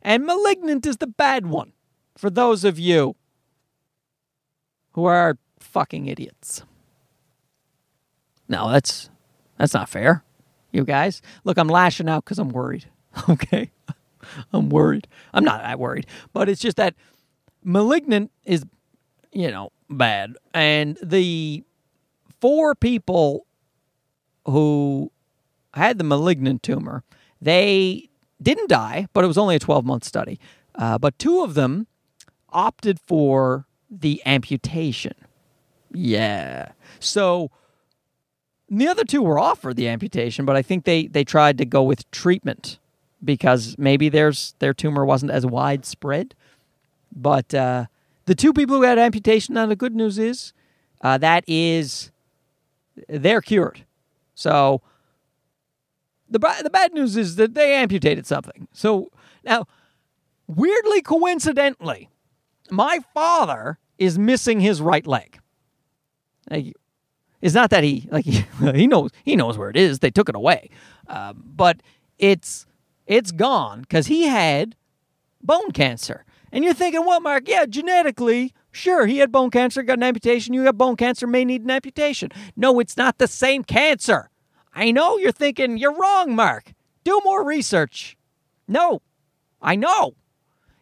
[0.01, 1.73] and malignant is the bad one
[2.21, 3.15] for those of you
[4.91, 6.61] who are fucking idiots.
[8.47, 9.09] No, that's
[9.57, 10.23] that's not fair.
[10.71, 12.85] You guys, look, I'm lashing out because I'm worried.
[13.27, 13.71] Okay,
[14.53, 15.05] I'm worried.
[15.33, 16.93] I'm not that worried, but it's just that
[17.61, 18.63] malignant is,
[19.33, 21.63] you know, bad, and the
[22.39, 23.47] four people
[24.45, 25.11] who
[25.73, 27.03] had the malignant tumor,
[27.41, 28.09] they
[28.41, 30.39] didn't die, but it was only a 12 month study.
[30.75, 31.87] Uh, but two of them
[32.51, 35.13] opted for the amputation.
[35.93, 36.71] Yeah.
[36.99, 37.51] So
[38.69, 41.83] the other two were offered the amputation, but I think they, they tried to go
[41.83, 42.79] with treatment
[43.23, 46.33] because maybe there's their tumor wasn't as widespread.
[47.13, 47.85] But uh,
[48.25, 50.53] the two people who had amputation, now the good news is
[51.01, 52.11] uh, that is
[53.07, 53.85] they're cured.
[54.35, 54.81] So
[56.29, 58.67] the the bad news is that they amputated something.
[58.73, 59.11] So
[59.43, 59.67] now,
[60.47, 62.09] weirdly coincidentally,
[62.71, 65.39] my father is missing his right leg.
[66.49, 66.73] Like,
[67.41, 69.99] it's not that he like he, he knows he knows where it is.
[69.99, 70.69] They took it away,
[71.07, 71.81] uh, but
[72.17, 72.65] it's
[73.05, 74.75] it's gone because he had
[75.43, 76.25] bone cancer.
[76.51, 80.53] And you're thinking, well, Mark, yeah, genetically, sure, he had bone cancer, got an amputation.
[80.53, 82.29] You have bone cancer, may need an amputation.
[82.57, 84.29] No, it's not the same cancer.
[84.73, 86.73] I know you're thinking, you're wrong, Mark.
[87.05, 88.17] Do more research.
[88.67, 89.01] No,
[89.61, 90.15] I know.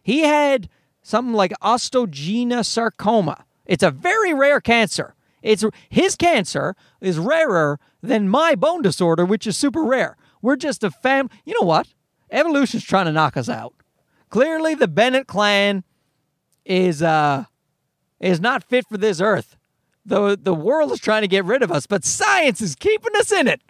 [0.02, 0.70] He had
[1.10, 3.46] something like osteogenic sarcoma.
[3.66, 5.16] It's a very rare cancer.
[5.42, 10.18] It's his cancer is rarer than my bone disorder, which is super rare.
[10.42, 11.30] We're just a fam.
[11.46, 11.88] You know what?
[12.30, 13.74] Evolution's trying to knock us out.
[14.30, 15.84] Clearly, the Bennett clan
[16.66, 17.46] is uh
[18.20, 19.58] is not fit for this earth.
[20.06, 23.32] The the world is trying to get rid of us, but science is keeping us
[23.32, 23.62] in it.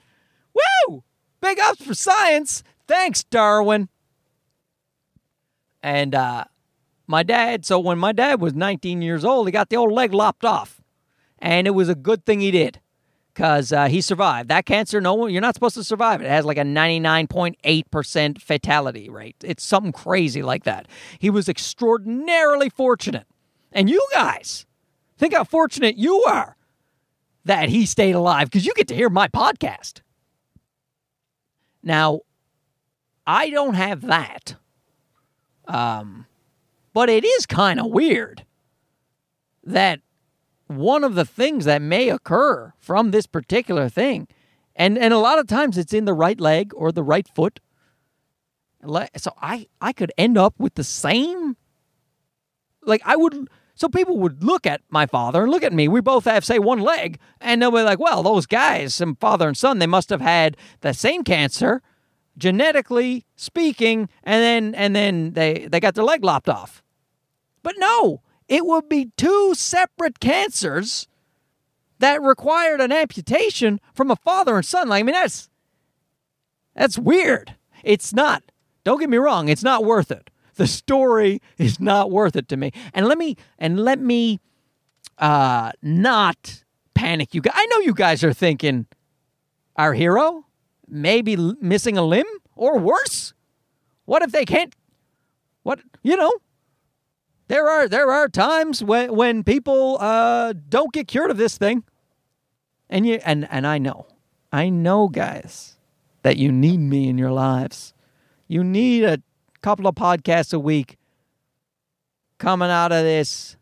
[0.53, 1.03] Woo!
[1.41, 2.63] Big ups for science.
[2.87, 3.87] Thanks, Darwin.
[5.81, 6.43] And uh,
[7.09, 10.13] my dad, so when my dad was 19 years old, he got the old leg
[10.13, 10.79] lopped off.
[11.39, 12.79] And it was a good thing he did
[13.33, 14.47] because uh, he survived.
[14.49, 16.25] That cancer, no you're not supposed to survive it.
[16.25, 19.37] It has like a 99.8% fatality rate.
[19.43, 20.87] It's something crazy like that.
[21.17, 23.25] He was extraordinarily fortunate.
[23.71, 24.67] And you guys,
[25.17, 26.57] think how fortunate you are
[27.43, 30.01] that he stayed alive because you get to hear my podcast.
[31.81, 32.19] Now,
[33.25, 34.57] I don't have that.
[35.67, 36.27] Um,
[36.93, 38.45] but it is kind of weird
[39.63, 39.99] that
[40.67, 44.27] one of the things that may occur from this particular thing,
[44.75, 47.59] and, and a lot of times it's in the right leg or the right foot.
[49.17, 51.57] So I, I could end up with the same.
[52.83, 53.49] Like, I would.
[53.75, 55.87] So people would look at my father and look at me.
[55.87, 59.47] We both have, say, one leg, and they'll be like, well, those guys, some father
[59.47, 61.81] and son, they must have had the same cancer
[62.39, 66.81] genetically speaking, and then and then they they got their leg lopped off.
[67.61, 71.07] But no, it would be two separate cancers
[71.99, 74.89] that required an amputation from a father and son.
[74.89, 75.49] Like, I mean, that's
[76.75, 77.55] that's weird.
[77.83, 78.43] It's not.
[78.83, 79.49] Don't get me wrong.
[79.49, 80.29] It's not worth it.
[80.55, 82.71] The story is not worth it to me.
[82.93, 84.39] And let me and let me
[85.17, 87.53] uh not panic you guys.
[87.55, 88.87] I know you guys are thinking
[89.75, 90.45] our hero
[90.89, 92.25] maybe missing a limb
[92.55, 93.33] or worse?
[94.05, 94.75] What if they can't?
[95.63, 96.33] What you know?
[97.47, 101.83] There are there are times when when people uh, don't get cured of this thing,
[102.89, 104.05] and you and and I know,
[104.51, 105.77] I know, guys,
[106.23, 107.93] that you need me in your lives.
[108.47, 109.21] You need a
[109.61, 110.97] couple of podcasts a week
[112.37, 113.57] coming out of this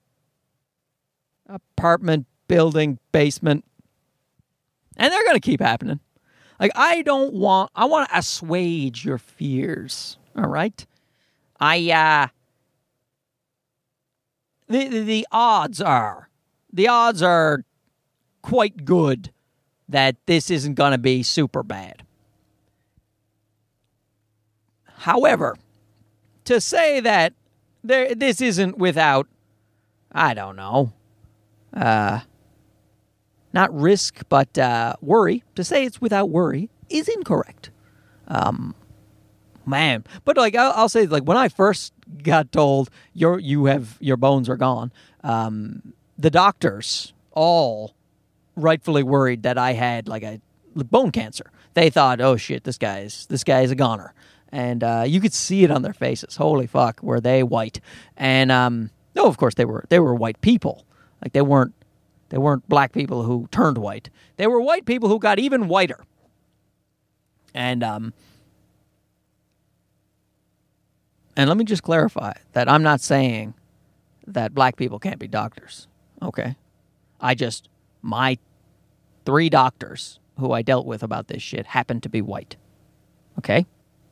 [1.47, 3.65] apartment building basement,
[4.95, 5.99] and they're going to keep happening.
[6.59, 10.85] Like I don't want I want to assuage your fears, all right?
[11.59, 12.27] I uh
[14.67, 16.29] the, the the odds are
[16.71, 17.63] the odds are
[18.41, 19.31] quite good
[19.89, 22.03] that this isn't going to be super bad.
[24.83, 25.55] However,
[26.45, 27.33] to say that
[27.83, 29.27] there this isn't without
[30.11, 30.93] I don't know.
[31.73, 32.21] Uh
[33.57, 35.43] not risk, but uh, worry.
[35.55, 37.71] To say it's without worry is incorrect.
[38.27, 38.75] Um,
[39.65, 41.91] man, but like I'll, I'll, say, like when I first
[42.21, 44.91] got told your you have your bones are gone,
[45.23, 47.95] um, the doctors all
[48.55, 50.39] rightfully worried that I had like a
[50.75, 51.51] bone cancer.
[51.73, 54.13] They thought, oh shit, this guy's this guy is a goner,
[54.51, 56.35] and uh, you could see it on their faces.
[56.35, 57.79] Holy fuck, were they white?
[58.15, 59.83] And um, no, of course they were.
[59.89, 60.85] They were white people.
[61.23, 61.73] Like they weren't
[62.29, 64.09] they weren't black people who turned white.
[64.37, 66.03] They were white people who got even whiter.
[67.53, 68.13] And um
[71.35, 73.53] and let me just clarify that I'm not saying
[74.25, 75.87] that black people can't be doctors.
[76.21, 76.55] Okay?
[77.21, 77.69] I just,
[78.01, 78.39] my
[79.23, 82.57] three doctors who I dealt with about this shit happened to be white.
[83.37, 83.67] Okay?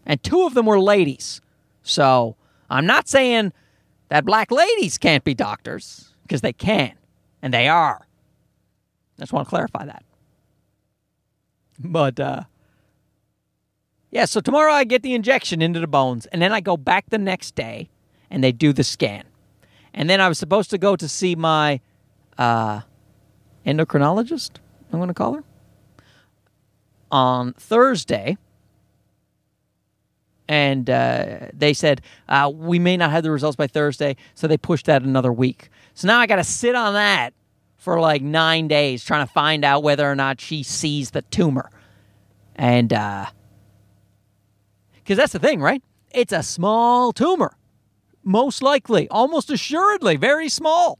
[0.06, 1.42] And two of them were ladies.
[1.82, 2.36] So
[2.70, 3.54] I'm not saying
[4.10, 6.94] that black ladies can't be doctors, because they can,
[7.42, 8.05] and they are.
[9.18, 10.04] I just want to clarify that.
[11.80, 12.44] But, uh,
[14.12, 17.10] yeah, so tomorrow I get the injection into the bones, and then I go back
[17.10, 17.90] the next day
[18.30, 19.24] and they do the scan.
[19.94, 21.80] And then I was supposed to go to see my
[22.38, 22.82] uh,
[23.66, 24.52] endocrinologist,
[24.92, 25.44] I'm going to call her,
[27.12, 28.38] on Thursday.
[30.48, 34.58] And uh, they said, uh, we may not have the results by Thursday, so they
[34.58, 35.70] pushed that another week.
[35.94, 37.34] So now I got to sit on that
[37.86, 41.70] for like nine days trying to find out whether or not she sees the tumor.
[42.56, 43.28] And, uh,
[44.96, 45.84] because that's the thing, right?
[46.12, 47.56] It's a small tumor
[48.26, 50.98] most likely, almost assuredly, very small.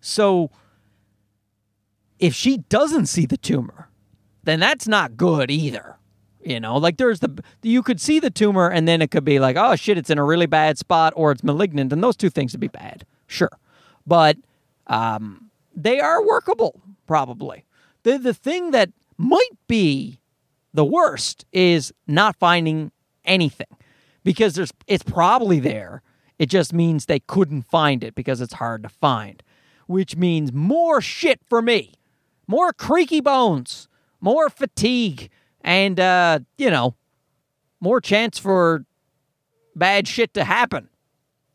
[0.00, 0.50] So
[2.18, 3.88] if she doesn't see the tumor,
[4.44, 5.96] then that's not good either.
[6.44, 9.38] You know, like there's the you could see the tumor and then it could be
[9.38, 12.30] like, oh shit, it's in a really bad spot or it's malignant, and those two
[12.30, 13.58] things would be bad, sure,
[14.06, 14.36] but
[14.88, 17.64] um, they are workable probably.
[18.04, 20.20] The the thing that might be
[20.72, 22.92] the worst is not finding
[23.24, 23.66] anything
[24.24, 26.02] because there's it's probably there.
[26.38, 29.42] It just means they couldn't find it because it's hard to find,
[29.86, 31.94] which means more shit for me,
[32.46, 33.88] more creaky bones,
[34.20, 35.30] more fatigue,
[35.62, 36.94] and uh, you know,
[37.80, 38.84] more chance for
[39.74, 40.88] bad shit to happen.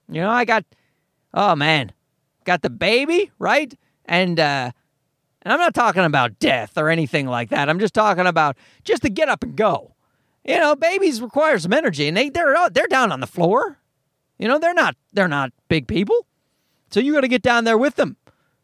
[0.10, 0.66] You know, I got
[1.34, 1.94] oh man,
[2.46, 3.74] got the baby right,
[4.06, 4.72] and uh,
[5.44, 7.70] and I'm not talking about death or anything like that.
[7.70, 9.94] I'm just talking about just to get up and go.
[10.46, 13.78] You know, babies require some energy, and they they're they're down on the floor.
[14.38, 16.26] You know, they're not they're not big people,
[16.90, 18.18] so you got to get down there with them.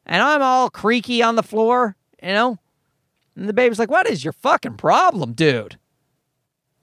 [0.05, 2.57] And I'm all creaky on the floor, you know.
[3.35, 5.77] And the baby's like, "What is your fucking problem, dude?"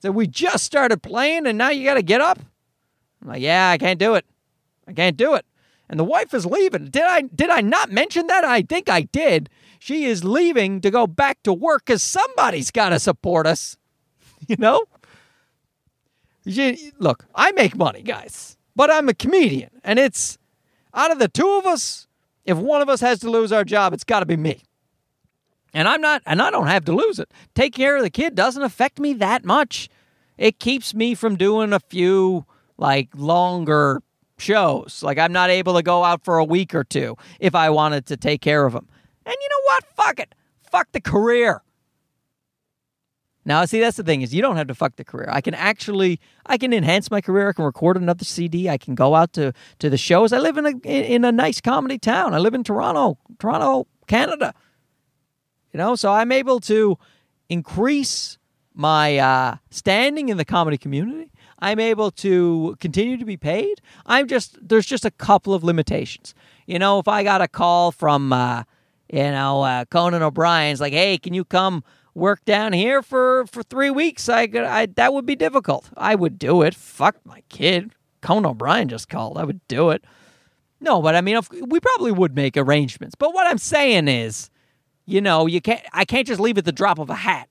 [0.00, 2.38] So we just started playing, and now you got to get up.
[3.20, 4.24] I'm like, "Yeah, I can't do it.
[4.86, 5.44] I can't do it."
[5.88, 6.86] And the wife is leaving.
[6.86, 8.44] Did I did I not mention that?
[8.44, 9.48] I think I did.
[9.78, 13.76] She is leaving to go back to work because somebody's got to support us.
[14.48, 14.84] you know?
[16.44, 19.70] You, look, I make money, guys, but I'm a comedian.
[19.82, 20.38] And it's
[20.94, 22.06] out of the two of us,
[22.44, 24.62] if one of us has to lose our job, it's got to be me.
[25.74, 27.30] And I'm not, and I don't have to lose it.
[27.54, 29.88] Take care of the kid doesn't affect me that much.
[30.38, 32.46] It keeps me from doing a few
[32.78, 34.02] like longer
[34.38, 35.02] shows.
[35.02, 38.06] Like I'm not able to go out for a week or two if I wanted
[38.06, 38.88] to take care of him.
[39.24, 39.84] And you know what?
[39.96, 40.34] Fuck it.
[40.70, 41.62] Fuck the career.
[43.46, 45.28] Now, see, that's the thing is you don't have to fuck the career.
[45.30, 47.50] I can actually, I can enhance my career.
[47.50, 48.68] I can record another CD.
[48.68, 50.32] I can go out to to the shows.
[50.32, 52.34] I live in a in a nice comedy town.
[52.34, 54.52] I live in Toronto, Toronto, Canada.
[55.72, 56.98] You know, so I'm able to
[57.48, 58.38] increase
[58.74, 61.30] my uh, standing in the comedy community.
[61.58, 63.80] I'm able to continue to be paid.
[64.04, 66.34] I'm just there's just a couple of limitations.
[66.66, 68.64] You know, if I got a call from uh,
[69.12, 71.82] you know uh, Conan O'Brien's like, hey, can you come?
[72.16, 75.90] work down here for for three weeks, I could, I that would be difficult.
[75.96, 76.74] I would do it.
[76.74, 77.92] Fuck my kid.
[78.22, 79.38] Conan O'Brien just called.
[79.38, 80.02] I would do it.
[80.80, 83.14] No, but I mean, if, we probably would make arrangements.
[83.14, 84.50] But what I'm saying is,
[85.04, 85.82] you know, you can't.
[85.92, 87.48] I can't just leave at the drop of a hat.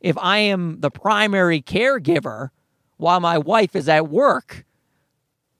[0.00, 2.48] If I am the primary caregiver
[3.00, 4.64] while my wife is at work,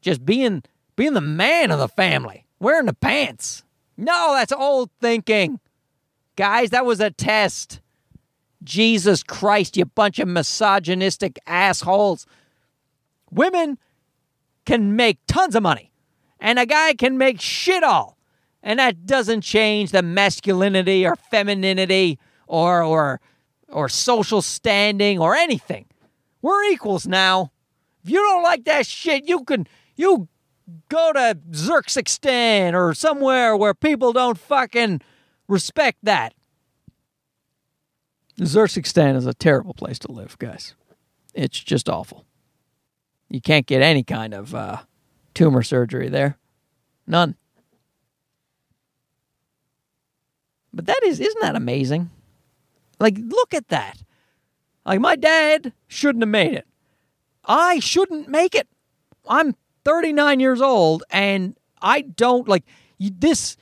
[0.00, 0.62] just being
[0.96, 3.64] being the man of the family, wearing the pants.
[3.96, 5.58] No, that's old thinking.
[6.36, 7.80] Guys, that was a test.
[8.62, 12.26] Jesus Christ, you bunch of misogynistic assholes.
[13.30, 13.78] Women
[14.66, 15.90] can make tons of money,
[16.40, 18.18] and a guy can make shit all.
[18.62, 23.20] And that doesn't change the masculinity or femininity or or
[23.68, 25.86] or social standing or anything.
[26.42, 27.52] We're equals now.
[28.02, 30.28] If you don't like that shit, you can you
[30.88, 35.00] go to Zerksistan or somewhere where people don't fucking
[35.48, 36.34] respect that.
[38.38, 40.74] Zerksistan is a terrible place to live, guys.
[41.34, 42.24] It's just awful.
[43.28, 44.78] You can't get any kind of uh,
[45.34, 46.38] tumor surgery there.
[47.06, 47.36] None.
[50.72, 52.10] But that is, isn't that amazing?
[52.98, 53.98] Like, look at that.
[54.84, 56.66] Like, my dad shouldn't have made it.
[57.44, 58.68] I shouldn't make it.
[59.28, 59.54] I'm
[59.84, 62.64] 39 years old and I don't, like,
[62.98, 63.56] this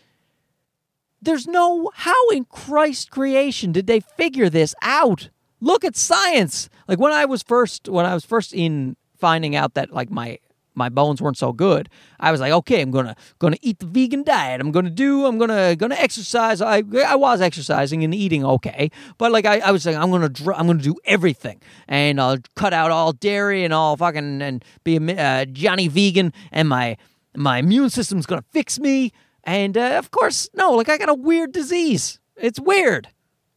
[1.20, 5.30] there's no how in Christ creation did they figure this out?
[5.60, 6.68] Look at science.
[6.86, 10.38] Like when I was first when I was first in finding out that like my
[10.78, 11.88] my bones weren't so good.
[12.20, 14.60] I was like, okay, I'm gonna gonna eat the vegan diet.
[14.60, 15.26] I'm gonna do.
[15.26, 16.62] I'm gonna gonna exercise.
[16.62, 20.28] I I was exercising and eating okay, but like I, I was like, I'm gonna
[20.28, 24.64] dr- I'm gonna do everything and I'll cut out all dairy and all fucking and
[24.84, 26.96] be a uh, Johnny vegan and my
[27.36, 29.12] my immune system's gonna fix me.
[29.44, 32.20] And uh, of course, no, like I got a weird disease.
[32.36, 33.08] It's weird,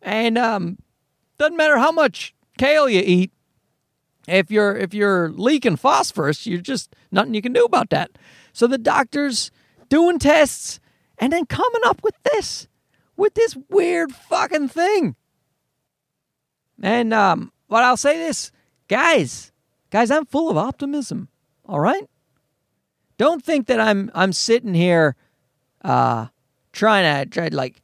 [0.01, 0.77] and um,
[1.37, 3.31] doesn't matter how much kale you eat
[4.27, 8.11] if you're if you're leaking phosphorus, you're just nothing you can do about that.
[8.53, 9.51] So the doctors
[9.89, 10.79] doing tests
[11.17, 12.67] and then coming up with this,
[13.15, 15.15] with this weird fucking thing.
[16.81, 18.51] And um, but I'll say this,
[18.87, 19.51] guys,
[19.91, 21.29] guys, I'm full of optimism.
[21.65, 22.09] All right,
[23.17, 25.15] don't think that I'm I'm sitting here,
[25.83, 26.27] uh,
[26.73, 27.81] trying to try like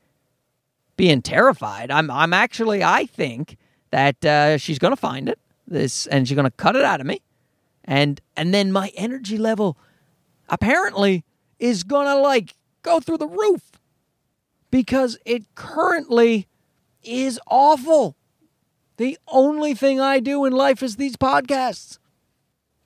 [0.95, 1.91] being terrified.
[1.91, 3.57] I'm I'm actually I think
[3.91, 7.07] that uh, she's gonna find it this and she's going to cut it out of
[7.07, 7.21] me.
[7.83, 9.77] And and then my energy level
[10.49, 11.23] apparently
[11.59, 13.71] is going to like go through the roof
[14.71, 16.47] because it currently
[17.03, 18.15] is awful.
[18.97, 21.99] The only thing i do in life is these podcasts.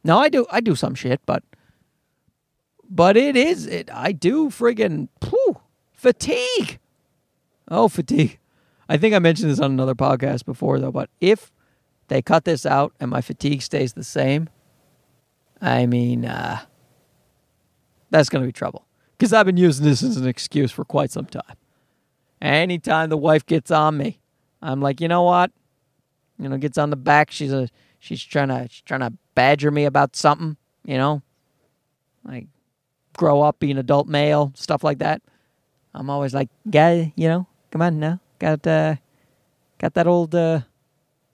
[0.04, 1.44] No i do i do some shit but
[2.90, 5.62] but it is it i do friggin whew,
[5.94, 6.80] fatigue.
[7.68, 8.38] Oh fatigue.
[8.90, 11.51] I think i mentioned this on another podcast before though but if
[12.12, 14.50] they cut this out and my fatigue stays the same,
[15.62, 16.60] I mean, uh,
[18.10, 18.86] that's going to be trouble.
[19.18, 21.56] Because I've been using this as an excuse for quite some time.
[22.42, 24.20] Anytime the wife gets on me,
[24.62, 25.52] I'm like, you know what?
[26.38, 27.32] You know, gets on the back.
[27.32, 30.58] She's a she's trying to she's trying to badger me about something.
[30.84, 31.22] You know,
[32.26, 32.48] like
[33.16, 35.22] grow up, be an adult male, stuff like that.
[35.94, 38.96] I'm always like, guy, you know, come on now, got uh,
[39.78, 40.62] got that old uh,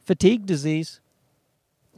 [0.08, 0.99] fatigue disease.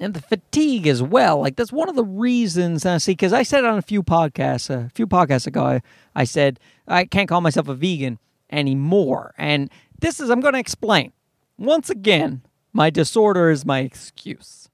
[0.01, 1.41] And the fatigue as well.
[1.41, 4.69] Like that's one of the reasons I see because I said on a few podcasts,
[4.69, 5.81] a few podcasts ago, I,
[6.15, 8.17] I said I can't call myself a vegan
[8.49, 9.33] anymore.
[9.37, 11.11] And this is I'm going to explain.
[11.57, 12.41] Once again,
[12.71, 14.69] my disorder is my excuse.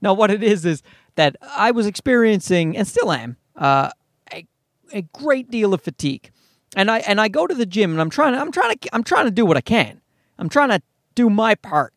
[0.00, 0.82] Now, what it is is
[1.16, 3.90] that I was experiencing and still am uh,
[4.32, 4.46] a,
[4.92, 6.30] a great deal of fatigue,
[6.74, 8.94] and I and I go to the gym and I'm trying to I'm trying to
[8.94, 10.00] I'm trying to do what I can.
[10.38, 10.80] I'm trying to
[11.14, 11.92] do my part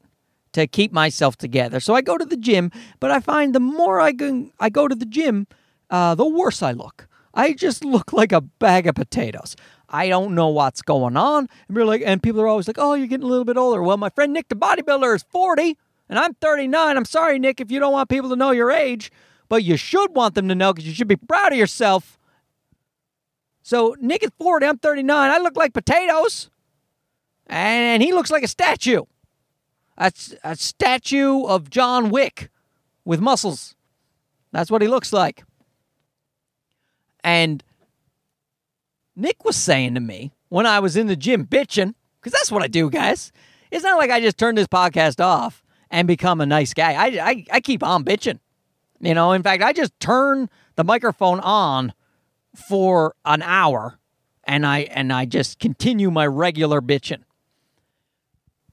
[0.55, 1.79] to keep myself together.
[1.79, 4.87] So I go to the gym, but I find the more I go, I go
[4.87, 5.47] to the gym,
[5.89, 7.07] uh, the worse I look.
[7.33, 9.55] I just look like a bag of potatoes.
[9.89, 11.49] I don't know what's going on.
[11.67, 13.83] And we're like, and people are always like, "Oh, you're getting a little bit older."
[13.83, 15.77] Well, my friend Nick, the bodybuilder, is 40,
[16.09, 16.97] and I'm 39.
[16.97, 19.11] I'm sorry, Nick, if you don't want people to know your age,
[19.49, 22.17] but you should want them to know because you should be proud of yourself.
[23.61, 24.65] So Nick is 40.
[24.65, 25.31] I'm 39.
[25.31, 26.49] I look like potatoes,
[27.47, 29.03] and he looks like a statue
[29.97, 30.11] a,
[30.43, 32.49] a statue of John Wick
[33.03, 33.75] with muscles.
[34.51, 35.43] That's what he looks like.
[37.23, 37.63] And
[39.15, 42.63] Nick was saying to me when I was in the gym bitching, because that's what
[42.63, 43.31] I do, guys.
[43.71, 46.93] It's not like I just turn this podcast off and become a nice guy.
[46.93, 48.39] I, I, I keep on bitching.
[48.99, 51.93] You know, in fact, I just turn the microphone on
[52.55, 53.99] for an hour
[54.45, 57.23] and I and I just continue my regular bitching.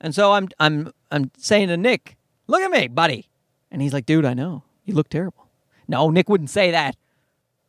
[0.02, 2.16] And so I'm I'm I'm saying to Nick,
[2.48, 3.30] "Look at me, buddy,"
[3.70, 5.48] and he's like, "Dude, I know you look terrible."
[5.86, 6.96] No, Nick wouldn't say that,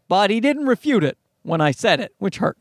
[0.07, 2.57] but he didn't refute it when I said it, which hurt.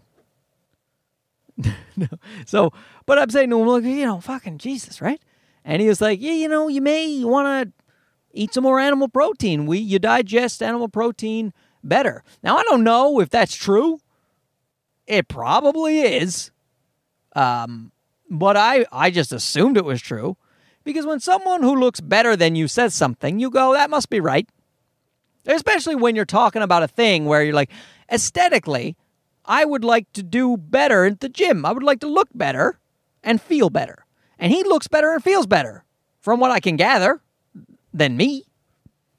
[1.97, 2.09] no.
[2.47, 2.73] So,
[3.07, 5.21] but I'm saying to him, look, you know, fucking Jesus, right?
[5.65, 7.85] And he was like, yeah, you know, you may want to
[8.33, 9.67] eat some more animal protein.
[9.67, 11.53] We you digest animal protein
[11.83, 12.25] better.
[12.43, 14.01] Now I don't know if that's true.
[15.07, 16.51] It probably is.
[17.35, 17.92] Um,
[18.33, 20.37] but I, I just assumed it was true.
[20.85, 24.19] Because when someone who looks better than you says something, you go, that must be
[24.19, 24.49] right.
[25.47, 27.71] Especially when you're talking about a thing where you're like,
[28.11, 28.97] aesthetically,
[29.45, 31.65] I would like to do better at the gym.
[31.65, 32.81] I would like to look better
[33.23, 34.07] and feel better.
[34.39, 35.85] And he looks better and feels better,
[36.21, 37.21] from what I can gather,
[37.93, 38.45] than me.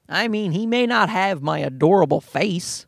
[0.08, 2.84] I mean, he may not have my adorable face,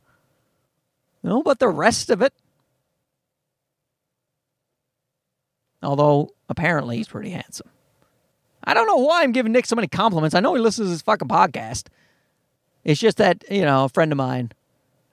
[1.23, 2.35] you know, but the rest of it,
[5.87, 7.71] although apparently he's pretty handsome.
[8.65, 10.35] I don't know why I'm giving Nick so many compliments.
[10.35, 11.87] I know he listens to his fucking podcast.
[12.85, 14.51] It's just that, you know, a friend of mine,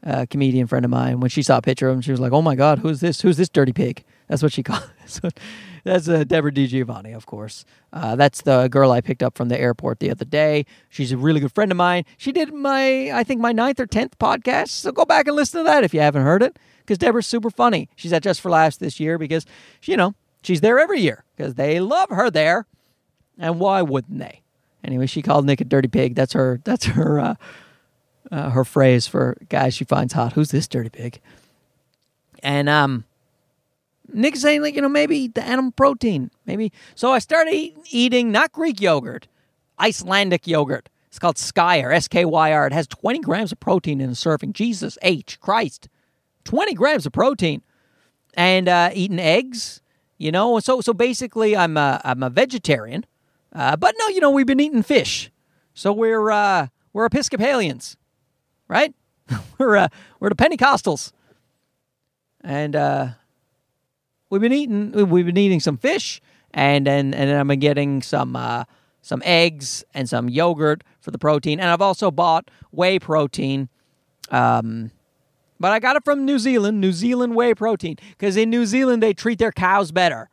[0.01, 2.31] a comedian friend of mine, when she saw a picture of him, she was like,
[2.31, 3.21] oh my God, who's this?
[3.21, 4.03] Who's this dirty pig?
[4.27, 4.89] That's what she called
[5.23, 5.39] it.
[5.83, 7.63] that's uh, Debra DiGiovanni, of course.
[7.91, 10.65] Uh, that's the girl I picked up from the airport the other day.
[10.89, 12.05] She's a really good friend of mine.
[12.17, 14.69] She did my, I think, my ninth or tenth podcast.
[14.69, 17.51] So go back and listen to that if you haven't heard it, because Debra's super
[17.51, 17.89] funny.
[17.95, 19.45] She's at Just for Laughs this year because,
[19.83, 22.67] you know, She's there every year because they love her there,
[23.37, 24.41] and why wouldn't they?
[24.83, 26.15] Anyway, she called Nick a dirty pig.
[26.15, 26.59] That's her.
[26.63, 27.19] That's her.
[27.19, 27.35] Uh,
[28.31, 30.33] uh, her phrase for guys she finds hot.
[30.33, 31.19] Who's this dirty pig?
[32.41, 33.05] And um,
[34.11, 36.71] Nick saying like you know maybe eat the animal protein maybe.
[36.95, 39.27] So I started eat, eating not Greek yogurt,
[39.79, 40.89] Icelandic yogurt.
[41.07, 42.65] It's called Skyr, S K Y R.
[42.65, 44.53] It has 20 grams of protein in a serving.
[44.53, 45.87] Jesus H Christ,
[46.45, 47.61] 20 grams of protein,
[48.33, 49.81] and uh, eating eggs.
[50.17, 53.05] You know, so so basically I'm a I'm a vegetarian,
[53.51, 55.31] uh, but no, you know we've been eating fish,
[55.73, 57.97] so we're uh, we're Episcopalians,
[58.67, 58.93] right?
[59.57, 59.87] we're uh,
[60.19, 61.11] we're the Pentecostals,
[62.41, 63.07] and uh,
[64.29, 68.65] we've been eating we've been eating some fish, and and and I'm getting some uh,
[69.01, 73.69] some eggs and some yogurt for the protein, and I've also bought whey protein.
[74.29, 74.91] Um,
[75.63, 79.01] but I got it from New Zealand, New Zealand whey protein, because in New Zealand
[79.01, 80.29] they treat their cows better.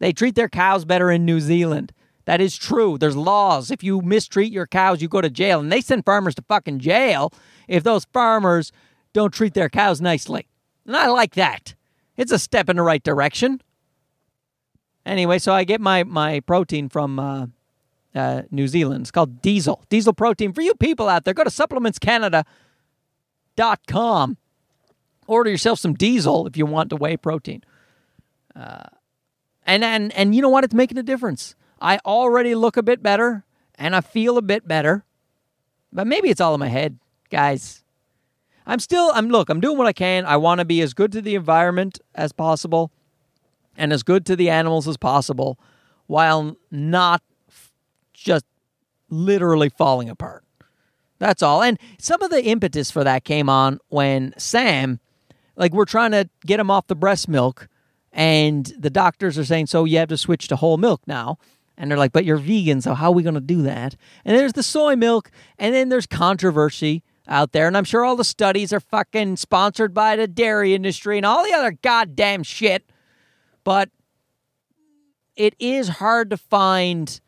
[0.00, 1.94] They treat their cows better in New Zealand.
[2.26, 2.98] That is true.
[2.98, 3.70] There's laws.
[3.70, 5.60] If you mistreat your cows, you go to jail.
[5.60, 7.32] And they send farmers to fucking jail
[7.68, 8.70] if those farmers
[9.14, 10.46] don't treat their cows nicely.
[10.84, 11.74] And I like that.
[12.18, 13.62] It's a step in the right direction.
[15.06, 17.46] Anyway, so I get my, my protein from uh,
[18.14, 19.04] uh, New Zealand.
[19.04, 19.82] It's called Diesel.
[19.88, 20.52] Diesel protein.
[20.52, 21.50] For you people out there, go to
[23.56, 24.36] supplementscanada.com.
[25.26, 27.62] Order yourself some diesel if you want to whey protein.
[28.54, 28.84] Uh,
[29.66, 30.64] and, and, and you know what?
[30.64, 31.54] It's making a difference.
[31.80, 33.44] I already look a bit better
[33.76, 35.04] and I feel a bit better.
[35.92, 36.98] But maybe it's all in my head,
[37.30, 37.82] guys.
[38.66, 40.24] I'm still I'm look, I'm doing what I can.
[40.24, 42.90] I want to be as good to the environment as possible
[43.76, 45.58] and as good to the animals as possible
[46.06, 47.22] while not
[48.12, 48.44] just
[49.10, 50.43] literally falling apart.
[51.24, 51.62] That's all.
[51.62, 55.00] And some of the impetus for that came on when Sam
[55.56, 57.66] like we're trying to get him off the breast milk
[58.12, 61.38] and the doctors are saying so you have to switch to whole milk now
[61.78, 63.96] and they're like, but you're vegan, so how are we going to do that?
[64.26, 67.66] And there's the soy milk, and then there's controversy out there.
[67.66, 71.42] And I'm sure all the studies are fucking sponsored by the dairy industry and all
[71.42, 72.84] the other goddamn shit.
[73.64, 73.88] But
[75.34, 77.20] it is hard to find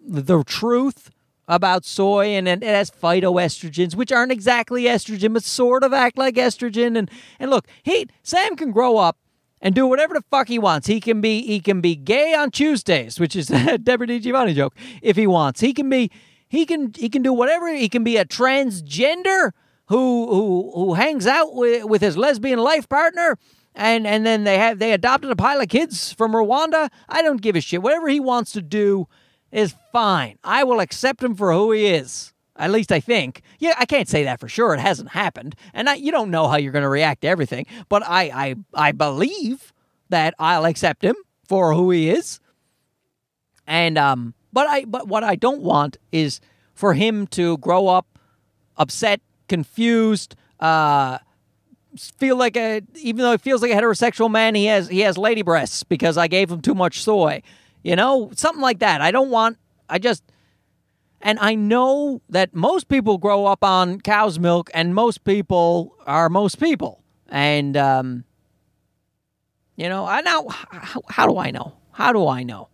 [0.00, 1.10] the truth
[1.48, 6.18] about soy and and it has phytoestrogens which aren't exactly estrogen but sort of act
[6.18, 9.16] like estrogen and and look he Sam can grow up
[9.60, 10.86] and do whatever the fuck he wants.
[10.86, 14.74] He can be he can be gay on Tuesdays, which is a Debra DiGiovanni joke,
[15.02, 15.60] if he wants.
[15.60, 16.10] He can be
[16.48, 17.72] he can he can do whatever.
[17.72, 19.52] He can be a transgender
[19.86, 23.38] who who who hangs out with, with his lesbian life partner
[23.74, 26.90] and and then they have they adopted a pile of kids from Rwanda.
[27.08, 27.82] I don't give a shit.
[27.82, 29.08] Whatever he wants to do
[29.52, 30.38] is fine.
[30.44, 32.32] I will accept him for who he is.
[32.56, 33.42] At least I think.
[33.60, 34.74] Yeah, I can't say that for sure.
[34.74, 37.66] It hasn't happened, and I, you don't know how you're going to react to everything.
[37.88, 39.72] But I, I, I believe
[40.08, 41.14] that I'll accept him
[41.46, 42.40] for who he is.
[43.66, 46.40] And um, but I, but what I don't want is
[46.74, 48.18] for him to grow up
[48.76, 51.18] upset, confused, uh,
[51.96, 55.18] feel like a even though he feels like a heterosexual man, he has he has
[55.18, 57.42] lady breasts because I gave him too much soy.
[57.88, 59.00] You know, something like that.
[59.00, 59.56] I don't want.
[59.88, 60.22] I just
[61.22, 66.28] and I know that most people grow up on cow's milk, and most people are
[66.28, 67.02] most people.
[67.30, 68.24] And, um,
[69.76, 71.72] you know, I now, how, how do I know?
[71.92, 72.68] How do I know?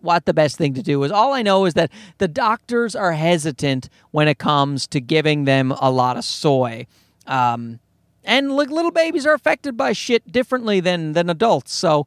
[0.00, 1.10] what the best thing to do is.
[1.10, 5.72] All I know is that the doctors are hesitant when it comes to giving them
[5.80, 6.86] a lot of soy.
[7.26, 7.80] Um,
[8.22, 11.72] and like little babies are affected by shit differently than than adults.
[11.72, 12.06] So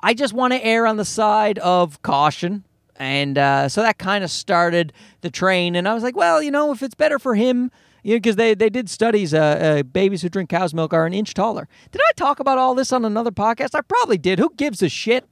[0.00, 2.64] I just want to err on the side of caution
[2.98, 5.76] and uh, so that kind of started the train.
[5.76, 7.70] And I was like, well, you know, if it's better for him,
[8.02, 11.06] you know, because they, they did studies, uh, uh, babies who drink cow's milk are
[11.06, 11.68] an inch taller.
[11.92, 13.74] Did I talk about all this on another podcast?
[13.74, 14.40] I probably did.
[14.40, 15.28] Who gives a shit?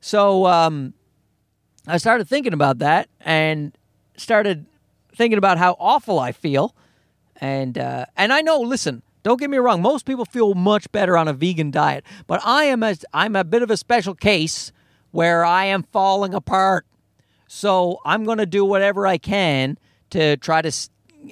[0.00, 0.94] So um,
[1.86, 3.76] I started thinking about that and
[4.16, 4.64] started
[5.14, 6.74] thinking about how awful I feel.
[7.36, 11.16] And uh, and I know, listen, don't get me wrong, most people feel much better
[11.16, 14.70] on a vegan diet, but I am a, I'm a bit of a special case
[15.10, 16.86] where I am falling apart.
[17.48, 19.78] So I'm going to do whatever I can
[20.10, 20.70] to try to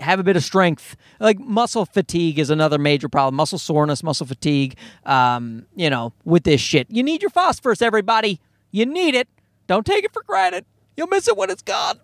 [0.00, 0.96] have a bit of strength.
[1.20, 3.34] Like muscle fatigue is another major problem.
[3.34, 4.76] Muscle soreness, muscle fatigue.
[5.04, 7.82] Um, you know, with this shit, you need your phosphorus.
[7.82, 8.40] Everybody,
[8.70, 9.28] you need it.
[9.66, 10.64] Don't take it for granted.
[10.96, 12.00] You'll miss it when it's gone.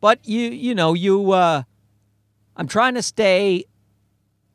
[0.00, 1.32] But you, you know, you.
[1.32, 1.62] Uh,
[2.56, 3.64] I'm trying to stay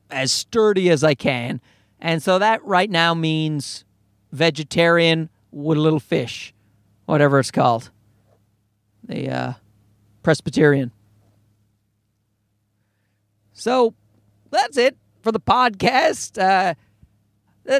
[0.09, 1.61] as sturdy as I can,
[1.99, 3.85] and so that right now means
[4.31, 6.53] vegetarian with a little fish,
[7.05, 7.89] whatever it's called.
[9.03, 9.53] The uh,
[10.23, 10.91] Presbyterian.
[13.53, 13.93] So
[14.51, 16.41] that's it for the podcast.
[16.41, 16.75] Uh,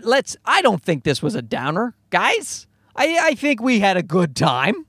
[0.04, 0.38] let's.
[0.46, 2.68] I don't think this was a downer, guys.
[2.96, 4.86] I I think we had a good time.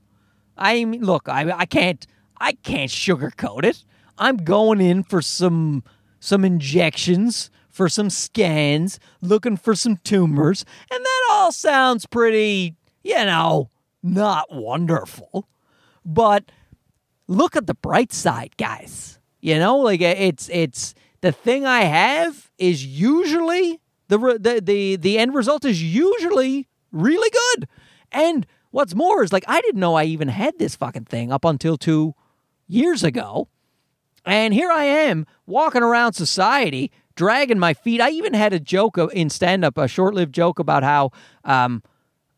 [0.57, 2.05] I mean, look, I I can't
[2.39, 3.83] I can't sugarcoat it.
[4.17, 5.83] I'm going in for some
[6.19, 13.13] some injections, for some scans, looking for some tumors, and that all sounds pretty, you
[13.13, 13.69] know,
[14.01, 15.47] not wonderful.
[16.03, 16.51] But
[17.27, 19.19] look at the bright side, guys.
[19.41, 24.95] You know, like eh, it's it's the thing I have is usually the the the
[24.95, 27.67] the end result is usually really good.
[28.11, 31.45] And what's more is like I didn't know I even had this fucking thing up
[31.45, 32.15] until 2
[32.67, 33.49] years ago.
[34.27, 38.01] And here I am walking around society dragging my feet.
[38.01, 41.11] I even had a joke in stand up, a short lived joke about how
[41.45, 41.81] um,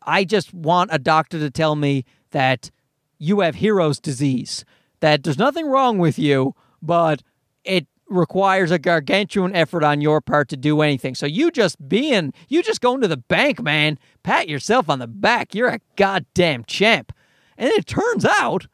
[0.02, 2.70] I just want a doctor to tell me that
[3.18, 4.64] you have hero's disease,
[5.00, 7.22] that there's nothing wrong with you, but
[7.64, 11.16] it requires a gargantuan effort on your part to do anything.
[11.16, 15.08] So you just being, you just going to the bank, man, pat yourself on the
[15.08, 15.54] back.
[15.56, 17.12] You're a goddamn champ.
[17.58, 18.68] And it turns out,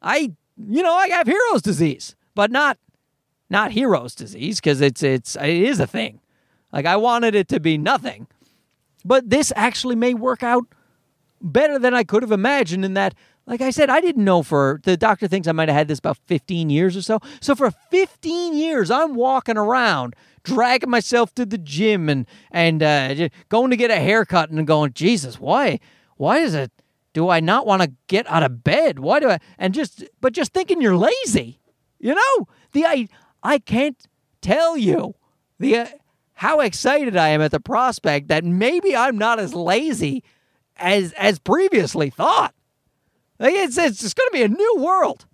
[0.00, 2.78] I, you know, I have hero's disease, but not,
[3.50, 6.20] not hero's disease because it's it's it is a thing.
[6.72, 8.28] Like I wanted it to be nothing,
[9.04, 10.64] but this actually may work out
[11.40, 12.84] better than I could have imagined.
[12.84, 13.14] In that
[13.46, 15.98] like I said, I didn't know for the doctor thinks I might have had this
[15.98, 17.20] about 15 years or so.
[17.40, 23.28] So for 15 years, I'm walking around dragging myself to the gym and and uh,
[23.48, 25.80] going to get a haircut and going, Jesus, why
[26.16, 26.70] why is it?
[27.12, 28.98] Do I not want to get out of bed?
[28.98, 29.38] Why do I?
[29.58, 31.60] And just but just thinking you're lazy,
[31.98, 32.48] you know.
[32.72, 33.08] The I
[33.42, 33.96] I can't
[34.40, 35.14] tell you
[35.58, 35.86] the uh,
[36.34, 40.22] how excited I am at the prospect that maybe I'm not as lazy
[40.76, 42.54] as as previously thought.
[43.38, 45.26] Like it's it's, going to be a new world.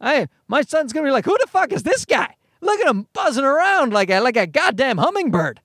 [0.00, 2.36] I my son's going to be like, who the fuck is this guy?
[2.60, 5.60] Look at him buzzing around like a like a goddamn hummingbird.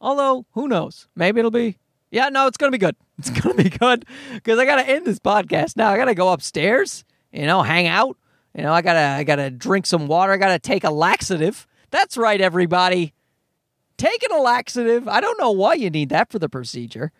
[0.00, 1.08] Although who knows?
[1.16, 1.78] Maybe it'll be.
[2.10, 2.96] Yeah, no, it's going to be good.
[3.16, 5.90] It's going to be good because I got to end this podcast now.
[5.90, 7.04] I got to go upstairs.
[7.30, 8.16] You know, hang out.
[8.54, 10.32] You know, I gotta I gotta drink some water.
[10.32, 11.66] I gotta take a laxative.
[11.90, 13.12] That's right, everybody.
[13.96, 15.08] Taking a laxative.
[15.08, 17.12] I don't know why you need that for the procedure.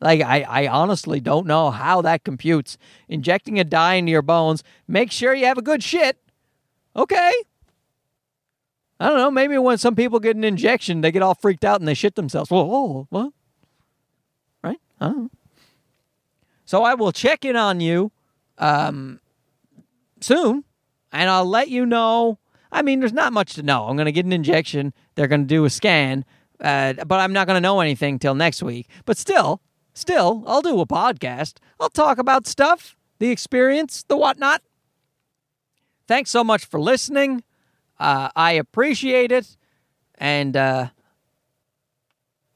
[0.00, 2.76] Like, I, I honestly don't know how that computes.
[3.08, 6.18] Injecting a dye into your bones, make sure you have a good shit.
[6.94, 7.32] Okay.
[9.00, 9.30] I don't know.
[9.30, 12.14] Maybe when some people get an injection, they get all freaked out and they shit
[12.14, 12.50] themselves.
[12.50, 13.32] Whoa, whoa, what?
[14.62, 14.78] Right?
[15.00, 15.30] I don't know.
[16.64, 18.10] So I will check in on you
[18.58, 19.20] um,
[20.20, 20.64] soon
[21.12, 22.38] and I'll let you know.
[22.72, 23.86] I mean, there's not much to know.
[23.86, 24.92] I'm going to get an injection.
[25.14, 26.24] They're going to do a scan,
[26.60, 28.88] uh, but I'm not going to know anything till next week.
[29.04, 29.60] But still,
[29.96, 31.54] Still, I'll do a podcast.
[31.80, 34.60] I'll talk about stuff, the experience, the whatnot.
[36.06, 37.42] Thanks so much for listening.
[37.98, 39.56] Uh, I appreciate it.
[40.16, 40.88] And uh,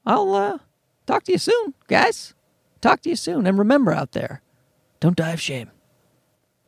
[0.05, 0.59] I'll uh,
[1.07, 2.35] talk to you soon, guys.
[2.79, 3.47] Talk to you soon.
[3.47, 4.43] And remember out there,
[4.99, 5.71] don't die of shame.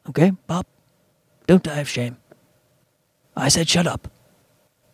[0.09, 0.65] Okay, Bob?
[1.47, 2.17] Don't die of shame.
[3.35, 4.09] I said shut up.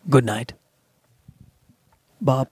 [0.08, 0.54] Good night.
[2.20, 2.48] Bob.